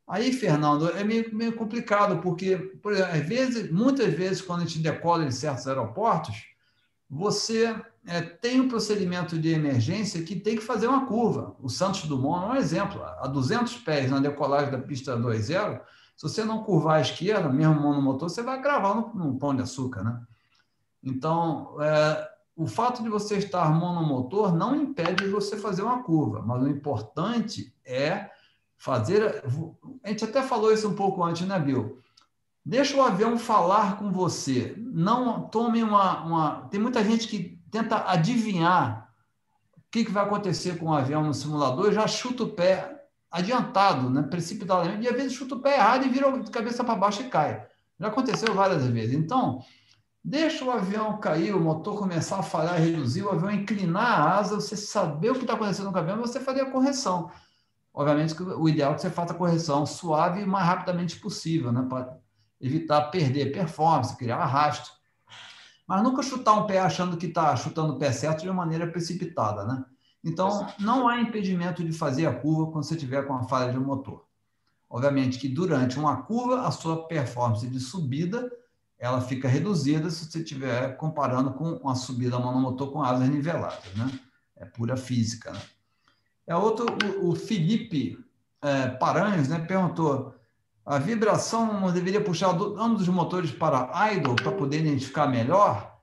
[0.05, 4.65] Aí, Fernando, é meio, meio complicado, porque, por exemplo, às vezes, muitas vezes, quando a
[4.65, 6.45] gente decola em certos aeroportos,
[7.09, 7.75] você
[8.05, 11.55] é, tem um procedimento de emergência que tem que fazer uma curva.
[11.61, 13.01] O Santos Dumont é um exemplo.
[13.03, 15.81] A 200 pés na decolagem da pista 2.0,
[16.17, 19.61] se você não curvar à esquerda, mesmo monomotor, você vai gravar no, no pão de
[19.61, 20.19] açúcar, né?
[21.03, 26.41] Então, é, o fato de você estar monomotor não impede de você fazer uma curva,
[26.41, 28.31] mas o importante é
[28.75, 29.43] fazer.
[30.03, 32.01] A gente até falou isso um pouco antes, né, Bill?
[32.65, 34.73] Deixa o avião falar com você.
[34.75, 36.23] Não tome uma.
[36.23, 36.67] uma...
[36.69, 39.13] Tem muita gente que tenta adivinhar
[39.77, 42.96] o que, que vai acontecer com o avião no simulador e já chuta o pé
[43.31, 46.95] adiantado, né, precipitadamente, e às vezes chuta o pé errado e vira de cabeça para
[46.95, 47.65] baixo e cai.
[47.99, 49.15] Já aconteceu várias vezes.
[49.15, 49.61] Então,
[50.23, 54.55] deixa o avião cair, o motor começar a falhar, reduzir, o avião inclinar a asa,
[54.55, 57.29] você saber o que está acontecendo com o avião, você fazer a correção.
[57.93, 61.71] Obviamente, o ideal é que você faça a correção suave e o mais rapidamente possível,
[61.71, 62.15] né, para
[62.61, 64.91] evitar perder performance, criar arrasto.
[65.87, 68.87] Mas nunca chutar um pé achando que está chutando o pé certo de uma maneira
[68.87, 69.85] precipitada, né?
[70.23, 73.77] Então, não há impedimento de fazer a curva quando você tiver com a falha de
[73.77, 74.25] um motor.
[74.89, 78.49] Obviamente que durante uma curva, a sua performance de subida
[78.99, 84.19] ela fica reduzida se você estiver comparando com uma subida monomotor com asas niveladas, né?
[84.55, 85.61] É pura física, né?
[86.47, 86.85] É outro,
[87.21, 88.17] o, o Felipe
[88.61, 90.33] é, Paranhos, né, perguntou:
[90.83, 95.99] a vibração deveria puxar do, ambos os motores para idle para poder identificar melhor?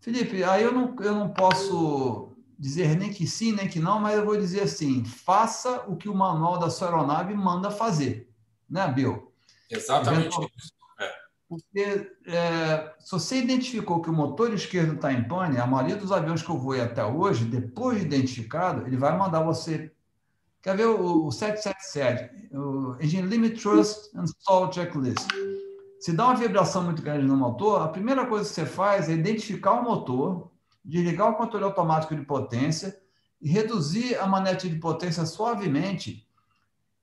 [0.00, 4.16] Felipe, aí eu não, eu não posso dizer nem que sim, nem que não, mas
[4.16, 8.30] eu vou dizer assim: faça o que o manual da sua aeronave manda fazer,
[8.68, 9.32] né, Bill?
[9.70, 10.72] Exatamente isso.
[11.00, 11.12] É.
[11.48, 16.12] Porque é, se você identificou que o motor esquerdo está em pane, a maioria dos
[16.12, 19.92] aviões que eu voei até hoje, depois de identificado, ele vai mandar você.
[20.62, 25.28] Quer ver o, o 777, o Engine Limit Trust and Stall Checklist.
[26.00, 29.12] Se dá uma vibração muito grande no motor, a primeira coisa que você faz é
[29.12, 30.50] identificar o motor,
[30.86, 32.98] desligar o controle automático de potência
[33.40, 36.26] e reduzir a manete de potência suavemente.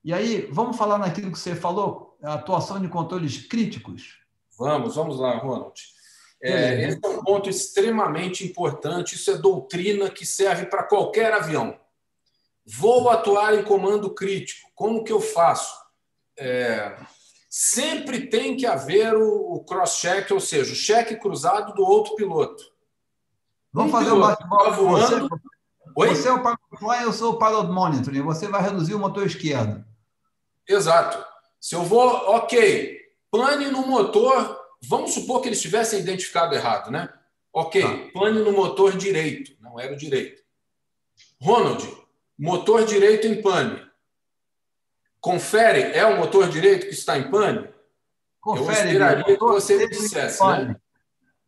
[0.02, 4.18] E aí, vamos falar naquilo que você falou, a atuação de controles críticos?
[4.58, 5.80] Vamos, vamos lá, Ronald.
[6.42, 9.14] É, esse é um ponto extremamente importante.
[9.14, 11.78] Isso é doutrina que serve para qualquer avião.
[12.66, 14.70] Vou atuar em comando crítico.
[14.74, 15.74] Como que eu faço?
[16.38, 16.96] É,
[17.48, 22.73] sempre tem que haver o, o cross-check, ou seja, o cheque cruzado do outro piloto.
[23.74, 25.28] Vamos fazer um bate-bola tá você.
[25.96, 28.22] Você é o fly, eu sou o pilot monitoring.
[28.22, 29.84] Você vai reduzir o motor esquerdo.
[30.66, 31.22] Exato.
[31.60, 33.00] Se eu vou, ok,
[33.32, 37.12] pane no motor, vamos supor que eles tivessem identificado errado, né?
[37.52, 38.20] Ok, tá.
[38.20, 39.52] pane no motor direito.
[39.60, 40.40] Não era o direito.
[41.40, 41.84] Ronald,
[42.38, 43.84] motor direito em pane.
[45.20, 47.68] Confere, é o motor direito que está em pane?
[48.40, 50.76] Confere, eu esperaria que você me dissesse, né?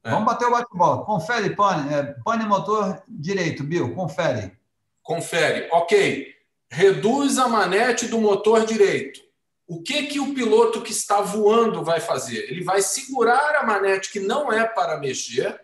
[0.07, 0.11] É.
[0.11, 1.05] Vamos bater o bate-bola.
[1.05, 1.93] Confere, pane.
[1.93, 3.93] É, pane motor direito, Bill.
[3.93, 4.57] Confere.
[5.03, 5.69] Confere.
[5.73, 6.33] Ok.
[6.71, 9.21] Reduz a manete do motor direito.
[9.67, 12.49] O que, que o piloto que está voando vai fazer?
[12.49, 15.61] Ele vai segurar a manete que não é para mexer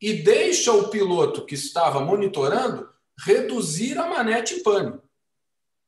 [0.00, 2.88] e deixa o piloto que estava monitorando
[3.26, 5.00] reduzir a manete em pane.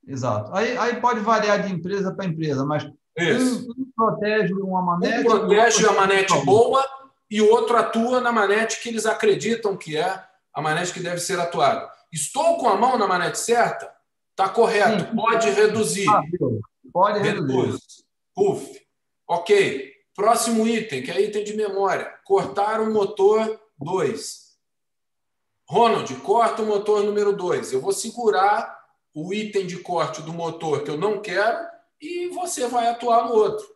[0.04, 0.52] Exato.
[0.52, 2.92] Aí, aí pode variar de empresa para empresa, mas um,
[3.78, 5.20] um, protege uma manete.
[5.20, 6.84] Um protege a manete boa
[7.30, 11.20] e o outro atua na manete que eles acreditam que é a manete que deve
[11.20, 11.88] ser atuada.
[12.12, 13.90] Estou com a mão na manete certa?
[14.30, 15.08] Está correto.
[15.08, 15.16] Sim.
[15.16, 16.08] Pode reduzir.
[16.08, 16.22] Ah,
[16.92, 17.78] pode reduzir.
[18.34, 18.80] Puf.
[19.28, 19.92] Ok.
[20.14, 22.12] Próximo item, que é item de memória.
[22.24, 24.50] Cortar o motor 2.
[25.68, 27.72] Ronald, corta o motor número 2.
[27.72, 28.76] Eu vou segurar
[29.14, 31.64] o item de corte do motor que eu não quero
[32.00, 33.66] e você vai atuar no outro.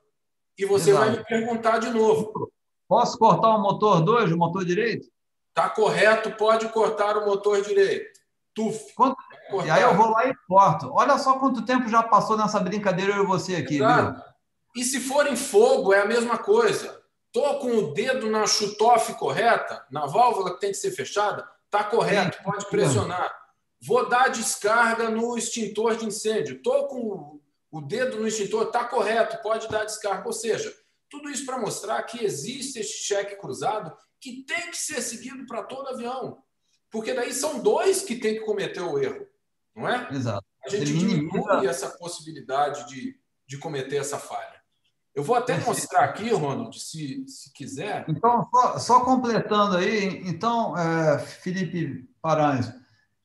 [0.58, 1.06] E você Exato.
[1.06, 2.52] vai me perguntar de novo.
[2.88, 5.06] Posso cortar o motor 2, o motor direito?
[5.48, 8.20] Está correto, pode cortar o motor direito.
[8.54, 8.92] Tuf.
[8.94, 9.16] Quanto...
[9.64, 10.90] E aí eu vou lá e corto.
[10.92, 14.14] Olha só quanto tempo já passou nessa brincadeira eu e você aqui, Exato.
[14.14, 14.22] viu?
[14.76, 17.00] E se for em fogo, é a mesma coisa.
[17.32, 21.82] Tô com o dedo na shutoff correta, na válvula que tem que ser fechada, tá
[21.82, 23.32] correto, pode pressionar.
[23.82, 26.62] Vou dar descarga no extintor de incêndio.
[26.62, 30.26] Tô com o dedo no extintor, tá correto, pode dar descarga.
[30.26, 30.72] Ou seja,
[31.14, 35.62] tudo isso para mostrar que existe esse cheque cruzado que tem que ser seguido para
[35.62, 36.38] todo avião.
[36.90, 39.26] Porque daí são dois que tem que cometer o erro,
[39.74, 40.08] não é?
[40.12, 40.44] Exato.
[40.64, 44.54] A gente diminui essa possibilidade de, de cometer essa falha.
[45.14, 48.04] Eu vou até mostrar aqui, Ronald, se, se quiser.
[48.08, 52.72] Então, só, só completando aí, então, é, Felipe Paranhos,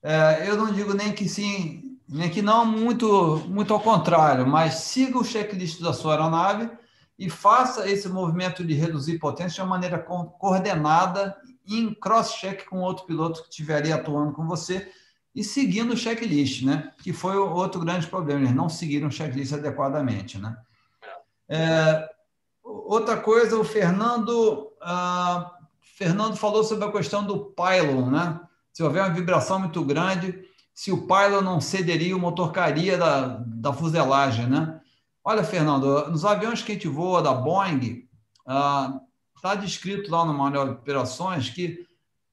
[0.04, 4.76] é, eu não digo nem que sim, nem que não, muito, muito ao contrário, mas
[4.76, 6.70] siga o checklist da sua aeronave
[7.20, 11.36] e faça esse movimento de reduzir potência de uma maneira coordenada,
[11.68, 14.90] em cross-check com outro piloto que estiver ali atuando com você
[15.36, 16.92] e seguindo o checklist, né?
[17.04, 20.58] Que foi outro grande problema, eles não seguiram o checklist adequadamente, né?
[21.50, 22.10] É,
[22.64, 28.40] outra coisa, o Fernando, ah, Fernando falou sobre a questão do pylon, né?
[28.72, 30.42] Se houver uma vibração muito grande,
[30.74, 34.80] se o pylon não cederia, o motor cairia da, da fuselagem, né?
[35.24, 38.08] Olha, Fernando, nos aviões que a gente voa da Boeing,
[38.40, 41.86] está ah, descrito lá no manual de operações que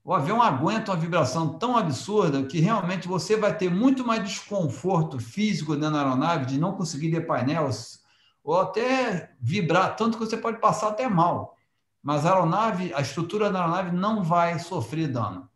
[0.05, 5.19] o avião aguenta uma vibração tão absurda que realmente você vai ter muito mais desconforto
[5.19, 8.01] físico dentro da aeronave de não conseguir ler painéis
[8.45, 11.57] ou até vibrar tanto que você pode passar até mal.
[12.01, 15.51] Mas a aeronave, a estrutura da aeronave não vai sofrer dano.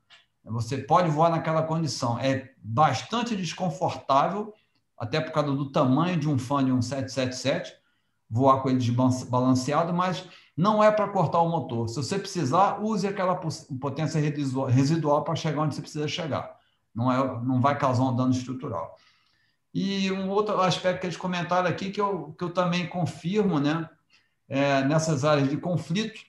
[0.44, 2.18] Você pode voar naquela condição.
[2.18, 4.52] É bastante desconfortável,
[5.00, 7.72] até por causa do tamanho de um fã de um 777,
[8.28, 11.88] voar com ele desbalanceado, mas não é para cortar o motor.
[11.88, 13.34] Se você precisar, use aquela
[13.80, 16.54] potência residual para chegar onde você precisa chegar.
[16.94, 18.94] Não, é, não vai causar um dano estrutural.
[19.72, 23.88] E um outro aspecto que eles comentaram aqui, que eu, que eu também confirmo, né?
[24.48, 26.20] É, nessas áreas de conflito,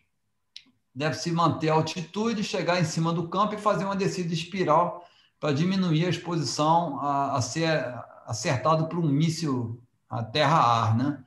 [0.93, 5.03] deve-se manter a altitude, chegar em cima do campo e fazer uma descida espiral
[5.39, 7.67] para diminuir a exposição a, a ser
[8.32, 9.77] acertado por um míssil
[10.09, 11.21] a terra-ar, né?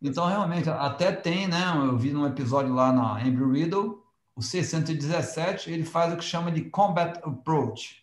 [0.00, 1.72] Então, realmente, até tem, né?
[1.76, 4.02] Eu vi num episódio lá na Embry Riddle,
[4.34, 8.02] o C-117, ele faz o que chama de Combat Approach,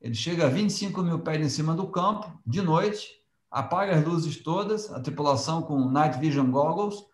[0.00, 3.08] ele chega a 25 mil pés em cima do campo, de noite,
[3.50, 7.06] apaga as luzes todas, a tripulação com Night Vision Goggles,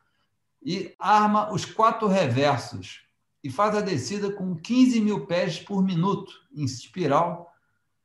[0.61, 3.03] e arma os quatro reversos
[3.43, 7.50] e faz a descida com 15 mil pés por minuto em espiral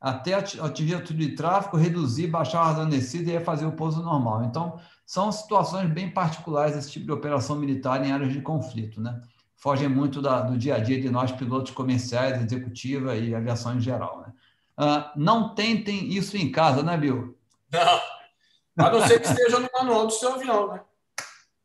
[0.05, 4.03] até atingir a altitude de tráfego, reduzir, baixar a razão descida e fazer o pouso
[4.03, 4.43] normal.
[4.43, 9.19] Então, são situações bem particulares esse tipo de operação militar em áreas de conflito, né?
[9.55, 13.81] Fogem muito da, do dia a dia de nós, pilotos comerciais, executiva e aviação em
[13.81, 14.33] geral, né?
[14.77, 17.35] Uh, não tentem isso em casa, né, Bill?
[17.71, 18.85] Não.
[18.85, 20.81] A não ser que esteja no manual do seu avião, né?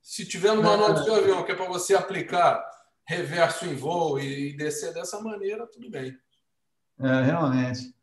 [0.01, 2.65] Se tiver no manual do seu avião, que é para você aplicar
[3.05, 6.17] reverso em voo e descer dessa maneira, tudo bem.
[6.99, 8.00] É, realmente.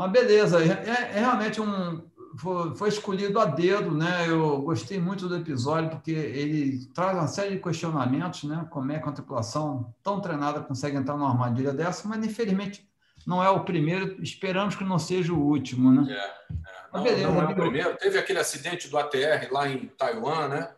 [0.00, 2.08] Mas beleza, é, é realmente um.
[2.38, 4.26] Foi, foi, escolhido a dedo, né?
[4.26, 8.66] Eu gostei muito do episódio, porque ele traz uma série de questionamentos, né?
[8.70, 12.88] Como é que a tripulação tão treinada consegue entrar numa armadilha dessa, mas infelizmente
[13.26, 16.10] não é o primeiro, esperamos que não seja o último, né?
[16.10, 16.56] É, é.
[16.94, 17.96] Não, beleza, não é o primeiro.
[17.98, 20.72] Teve aquele acidente do ATR lá em Taiwan, né?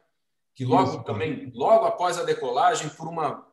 [0.53, 3.47] Que logo Isso, também, logo após a decolagem, por uma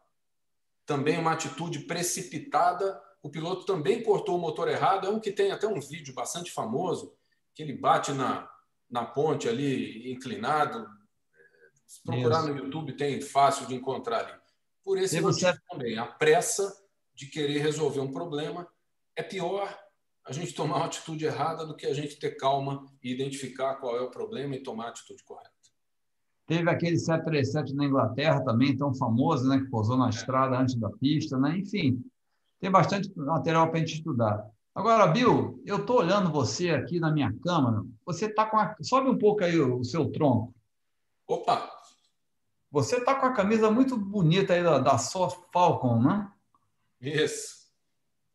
[0.83, 5.07] também uma atitude precipitada, o piloto também cortou o motor errado.
[5.07, 7.13] É um que tem até um vídeo bastante famoso,
[7.53, 8.49] que ele bate na,
[8.89, 10.87] na ponte ali, inclinado.
[11.85, 12.49] Se procurar Isso.
[12.49, 14.39] no YouTube, tem fácil de encontrar ali.
[14.83, 16.73] Por esse motivo também, a pressa
[17.13, 18.67] de querer resolver um problema
[19.15, 19.77] é pior
[20.25, 23.97] a gente tomar uma atitude errada do que a gente ter calma e identificar qual
[23.97, 25.49] é o problema e tomar a atitude correta.
[26.45, 30.09] Teve aquele 737 na Inglaterra também, tão famoso, né, que pousou na é.
[30.09, 31.57] estrada antes da pista, né?
[31.57, 32.03] Enfim,
[32.59, 34.45] tem bastante material para a gente estudar.
[34.75, 37.83] Agora, Bill, eu estou olhando você aqui na minha câmera.
[38.05, 38.75] Você está com a.
[38.81, 40.53] Sobe um pouco aí o, o seu tronco.
[41.27, 41.69] Opa!
[42.71, 46.31] Você está com a camisa muito bonita aí da, da Só Falcon, né?
[47.01, 47.59] Isso.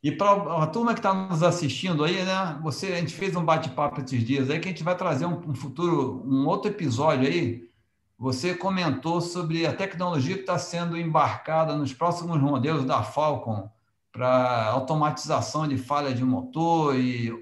[0.03, 2.59] E para a turma que está nos assistindo aí, né?
[2.62, 5.39] Você, a gente fez um bate-papo esses dias aí que a gente vai trazer um,
[5.49, 7.70] um, futuro, um outro episódio aí.
[8.18, 13.70] Você comentou sobre a tecnologia que está sendo embarcada nos próximos modelos da Falcon
[14.15, 17.33] para automatização de falha de motor e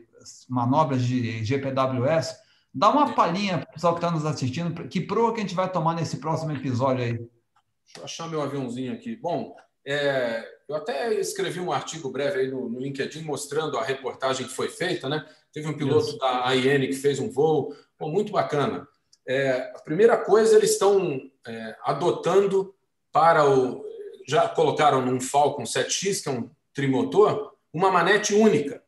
[0.49, 2.35] manobras de GPWS.
[2.75, 5.55] Dá uma palhinha para o pessoal que está nos assistindo, que proa que a gente
[5.55, 7.12] vai tomar nesse próximo episódio aí.
[7.12, 9.14] Deixa eu achar meu aviãozinho aqui.
[9.14, 9.55] Bom,
[9.87, 14.55] é, eu até escrevi um artigo breve aí no, no, LinkedIn mostrando a reportagem que
[14.55, 15.27] foi feita, né?
[15.53, 16.18] Teve um piloto Isso.
[16.18, 18.89] da AIN que fez um voo, pô, muito bacana.
[19.29, 22.75] É, a primeira coisa, eles estão é, adotando
[23.12, 23.85] para o.
[24.27, 28.83] já colocaram num Falcon 7X, que é um trimotor, uma manete única.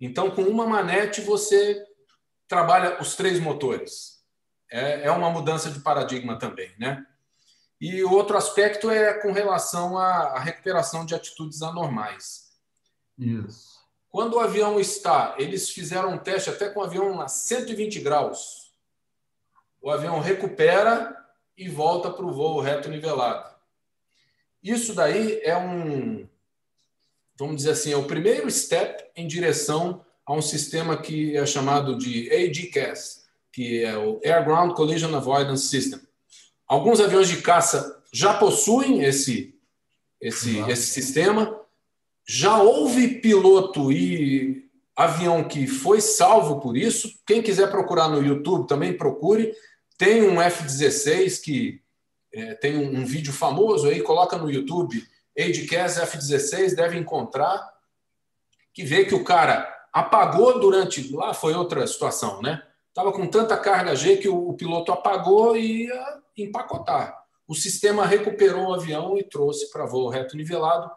[0.00, 1.84] Então, com uma manete, você
[2.46, 4.22] trabalha os três motores.
[4.70, 7.06] É, é uma mudança de paradigma também, né?
[7.80, 12.52] E o outro aspecto é com relação à recuperação de atitudes anormais.
[13.18, 13.74] Isso.
[14.08, 18.72] Quando o avião está, eles fizeram um teste até com o avião a 120 graus.
[19.82, 21.16] O avião recupera
[21.56, 23.54] e volta para o voo reto nivelado.
[24.62, 26.28] Isso daí é um,
[27.38, 31.98] vamos dizer assim, é o primeiro step em direção a um sistema que é chamado
[31.98, 36.00] de AGCAS, que é o Air Ground Collision Avoidance System.
[36.66, 39.54] Alguns aviões de caça já possuem esse,
[40.20, 41.60] esse, esse sistema.
[42.26, 44.64] Já houve piloto e
[44.96, 47.12] avião que foi salvo por isso.
[47.26, 49.54] Quem quiser procurar no YouTube também procure.
[49.98, 51.80] Tem um F-16 que
[52.32, 55.06] é, tem um, um, vídeo famoso aí, coloca no YouTube,
[55.38, 57.72] Agecast F-16, deve encontrar,
[58.72, 61.12] que vê que o cara apagou durante.
[61.14, 62.62] Lá foi outra situação, né?
[62.88, 67.24] Estava com tanta carga G que o, o piloto apagou e ia empacotar.
[67.46, 70.90] O sistema recuperou o avião e trouxe para voo reto nivelado.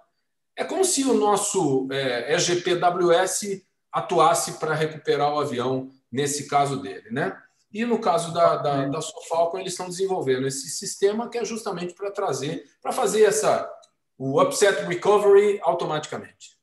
[0.55, 7.09] É como se o nosso é, EGPWS atuasse para recuperar o avião nesse caso dele,
[7.11, 7.37] né?
[7.71, 11.93] E no caso da, da, da Sofalcon, eles estão desenvolvendo esse sistema que é justamente
[11.93, 13.69] para trazer, para fazer essa,
[14.17, 16.57] o upset recovery automaticamente.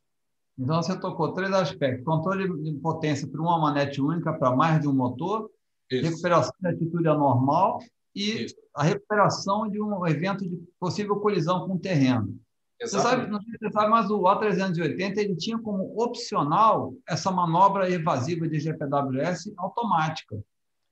[0.59, 4.89] Então, você tocou três aspectos: controle de potência para uma manete única para mais de
[4.89, 5.51] um motor,
[5.91, 6.11] Isso.
[6.11, 7.81] recuperação de atitude anormal
[8.15, 8.55] e Isso.
[8.75, 12.39] a recuperação de um evento de possível colisão com o terreno.
[12.81, 17.31] Você sabe, não sei se você sabe, mas o A380 ele tinha como opcional essa
[17.31, 20.37] manobra evasiva de GPWS automática.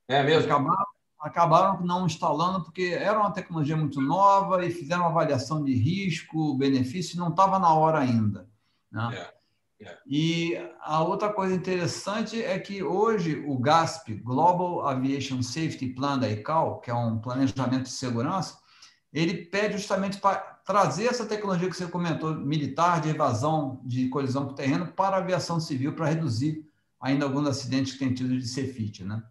[0.09, 0.51] É mesmo?
[0.51, 0.87] Acabaram,
[1.23, 7.19] acabaram não instalando porque era uma tecnologia muito nova e fizeram avaliação de risco, benefício,
[7.19, 8.49] não estava na hora ainda.
[8.91, 9.09] Né?
[9.13, 9.33] Yeah.
[9.81, 10.01] Yeah.
[10.07, 16.29] E a outra coisa interessante é que hoje o GASP, Global Aviation Safety Plan da
[16.29, 18.59] ICAO, que é um planejamento de segurança,
[19.13, 24.47] ele pede justamente para trazer essa tecnologia que você comentou, militar, de evasão de colisão
[24.47, 26.65] com o terreno, para a aviação civil, para reduzir
[27.01, 29.23] ainda alguns acidentes que tem tido de CFIT, né?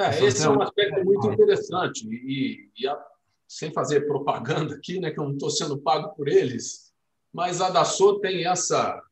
[0.00, 2.98] É, esse é um aspecto muito interessante e, e a,
[3.46, 6.92] sem fazer propaganda aqui, né, que eu não estou sendo pago por eles,
[7.32, 9.02] mas a Dassault tem essa,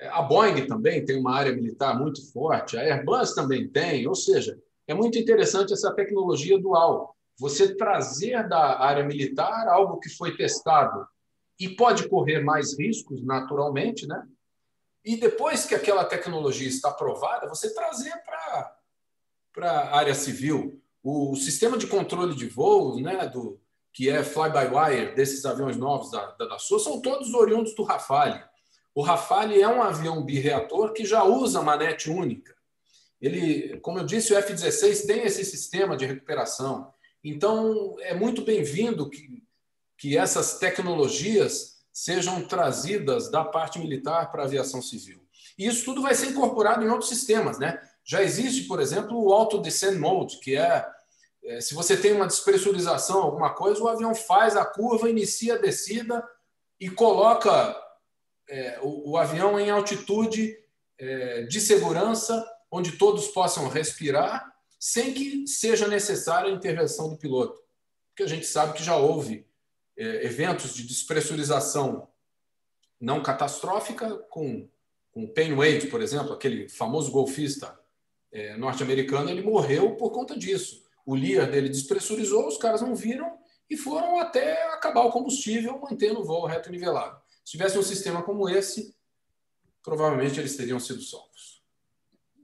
[0.00, 4.58] a Boeing também tem uma área militar muito forte, a Airbus também tem, ou seja,
[4.86, 7.16] é muito interessante essa tecnologia dual.
[7.38, 11.06] Você trazer da área militar algo que foi testado
[11.58, 14.26] e pode correr mais riscos, naturalmente, né?
[15.04, 18.76] E depois que aquela tecnologia está aprovada, você trazer para
[19.56, 20.82] para a área civil.
[21.02, 23.58] O sistema de controle de voos, né, do,
[23.90, 28.44] que é fly-by-wire desses aviões novos da, da Dassault, são todos oriundos do Rafale.
[28.94, 32.54] O Rafale é um avião bireator que já usa manete única.
[33.18, 36.92] Ele, como eu disse, o F-16 tem esse sistema de recuperação.
[37.24, 39.42] Então, é muito bem-vindo que,
[39.96, 45.26] que essas tecnologias sejam trazidas da parte militar para a aviação civil.
[45.58, 47.80] E isso tudo vai ser incorporado em outros sistemas, né?
[48.06, 50.86] Já existe, por exemplo, o Auto Descent Mode, que é,
[51.42, 55.58] é, se você tem uma despressurização, alguma coisa, o avião faz a curva, inicia a
[55.58, 56.24] descida
[56.78, 57.76] e coloca
[58.48, 60.56] é, o, o, avião em altitude
[60.96, 67.60] é, de segurança, onde todos possam respirar, sem que seja necessária a intervenção do piloto.
[68.10, 69.44] Porque a gente sabe que já houve
[69.96, 72.08] é, eventos de despressurização
[73.00, 74.68] não catastrófica com,
[75.10, 77.76] com o Payne Wade, por exemplo, aquele famoso golfista
[78.32, 80.82] é, norte-americano, ele morreu por conta disso.
[81.04, 83.38] O Lear dele despressurizou, os caras não viram
[83.68, 87.18] e foram até acabar o combustível, mantendo o voo reto nivelado.
[87.44, 88.94] Se tivesse um sistema como esse,
[89.82, 91.62] provavelmente eles teriam sido salvos.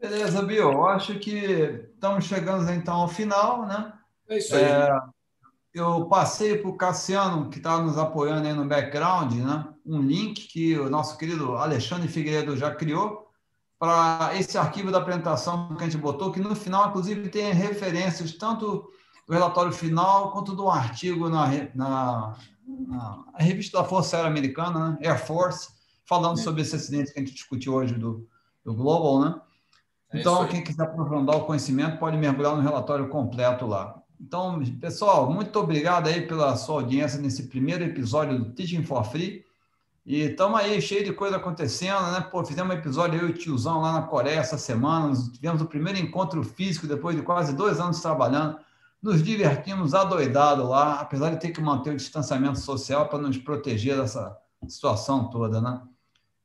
[0.01, 0.73] Beleza, Bill.
[0.73, 3.93] Eu acho que estamos chegando então ao final, né?
[4.29, 4.63] É isso aí.
[4.63, 4.89] É,
[5.75, 9.73] eu passei para o Cassiano, que está nos apoiando aí no background, né?
[9.85, 13.22] um link que o nosso querido Alexandre Figueiredo já criou
[13.83, 18.33] para esse arquivo da apresentação que a gente botou, que no final, inclusive, tem referências
[18.33, 18.89] tanto
[19.27, 22.37] do relatório final quanto do artigo na, na,
[22.87, 24.99] na revista da Força Aérea Americana, né?
[25.03, 25.69] Air Force,
[26.05, 26.43] falando é.
[26.45, 28.25] sobre esse acidente que a gente discutiu hoje do,
[28.65, 29.41] do Global, né?
[30.13, 34.01] É então, quem quiser aprofundar o conhecimento pode mergulhar no relatório completo lá.
[34.21, 39.45] Então, pessoal, muito obrigado aí pela sua audiência nesse primeiro episódio do Teaching for Free.
[40.05, 42.21] E estamos aí, cheio de coisa acontecendo, né?
[42.21, 45.13] Pô, fizemos um episódio eu e o tiozão lá na Coreia essa semana.
[45.33, 48.59] Tivemos o primeiro encontro físico depois de quase dois anos trabalhando
[49.01, 53.97] nos divertimos adoidado lá, apesar de ter que manter o distanciamento social para nos proteger
[53.97, 54.37] dessa
[54.69, 55.83] situação toda, né?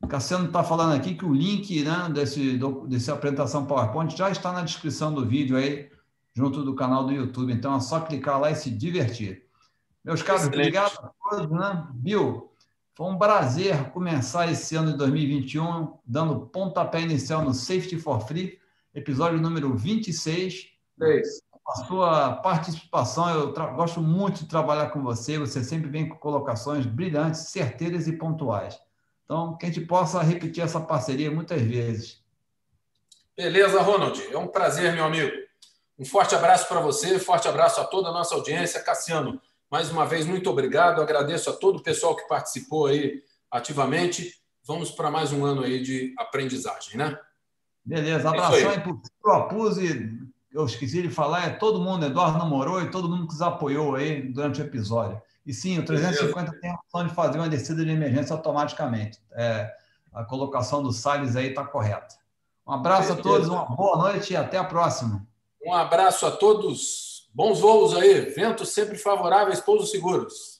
[0.08, 4.62] Cassiano está falando aqui que o link né, desse, desse apresentação PowerPoint já está na
[4.62, 5.90] descrição do vídeo aí,
[6.34, 7.52] junto do canal do YouTube.
[7.52, 9.44] Então é só clicar lá e se divertir.
[10.06, 10.60] Meus caros, Excelente.
[10.60, 11.88] obrigado a todos, né?
[11.96, 12.52] Bill,
[12.98, 18.60] foi um prazer começar esse ano de 2021 dando pontapé inicial no Safety for Free,
[18.92, 20.72] episódio número 26.
[21.04, 21.44] É isso.
[21.68, 26.88] A sua participação, eu gosto muito de trabalhar com você, você sempre vem com colocações
[26.88, 28.82] brilhantes, certeiras e pontuais.
[29.26, 32.24] Então, que a gente possa repetir essa parceria muitas vezes.
[33.38, 34.20] Beleza, Ronald.
[34.32, 35.32] É um prazer, meu amigo.
[36.00, 38.82] Um forte abraço para você, forte abraço a toda a nossa audiência.
[38.82, 41.02] Cassiano, mais uma vez, muito obrigado.
[41.02, 43.22] Agradeço a todo o pessoal que participou aí
[43.52, 44.34] ativamente.
[44.66, 47.18] Vamos para mais um ano aí de aprendizagem, né?
[47.86, 48.28] Beleza.
[48.28, 50.18] É Abração aí para o Apuse.
[50.52, 53.96] Eu esqueci de falar, é todo mundo, Eduardo namorou e todo mundo que nos apoiou
[53.96, 55.22] aí durante o episódio.
[55.46, 59.22] E sim, o 350 tem a opção de fazer uma descida de emergência automaticamente.
[59.34, 59.72] É,
[60.14, 62.16] a colocação do Salles aí está correta.
[62.68, 63.20] Um abraço Beleza.
[63.20, 65.26] a todos, uma boa noite e até a próxima.
[65.66, 67.07] Um abraço a todos.
[67.38, 70.57] Bons voos aí, ventos sempre favoráveis, pousos seguros.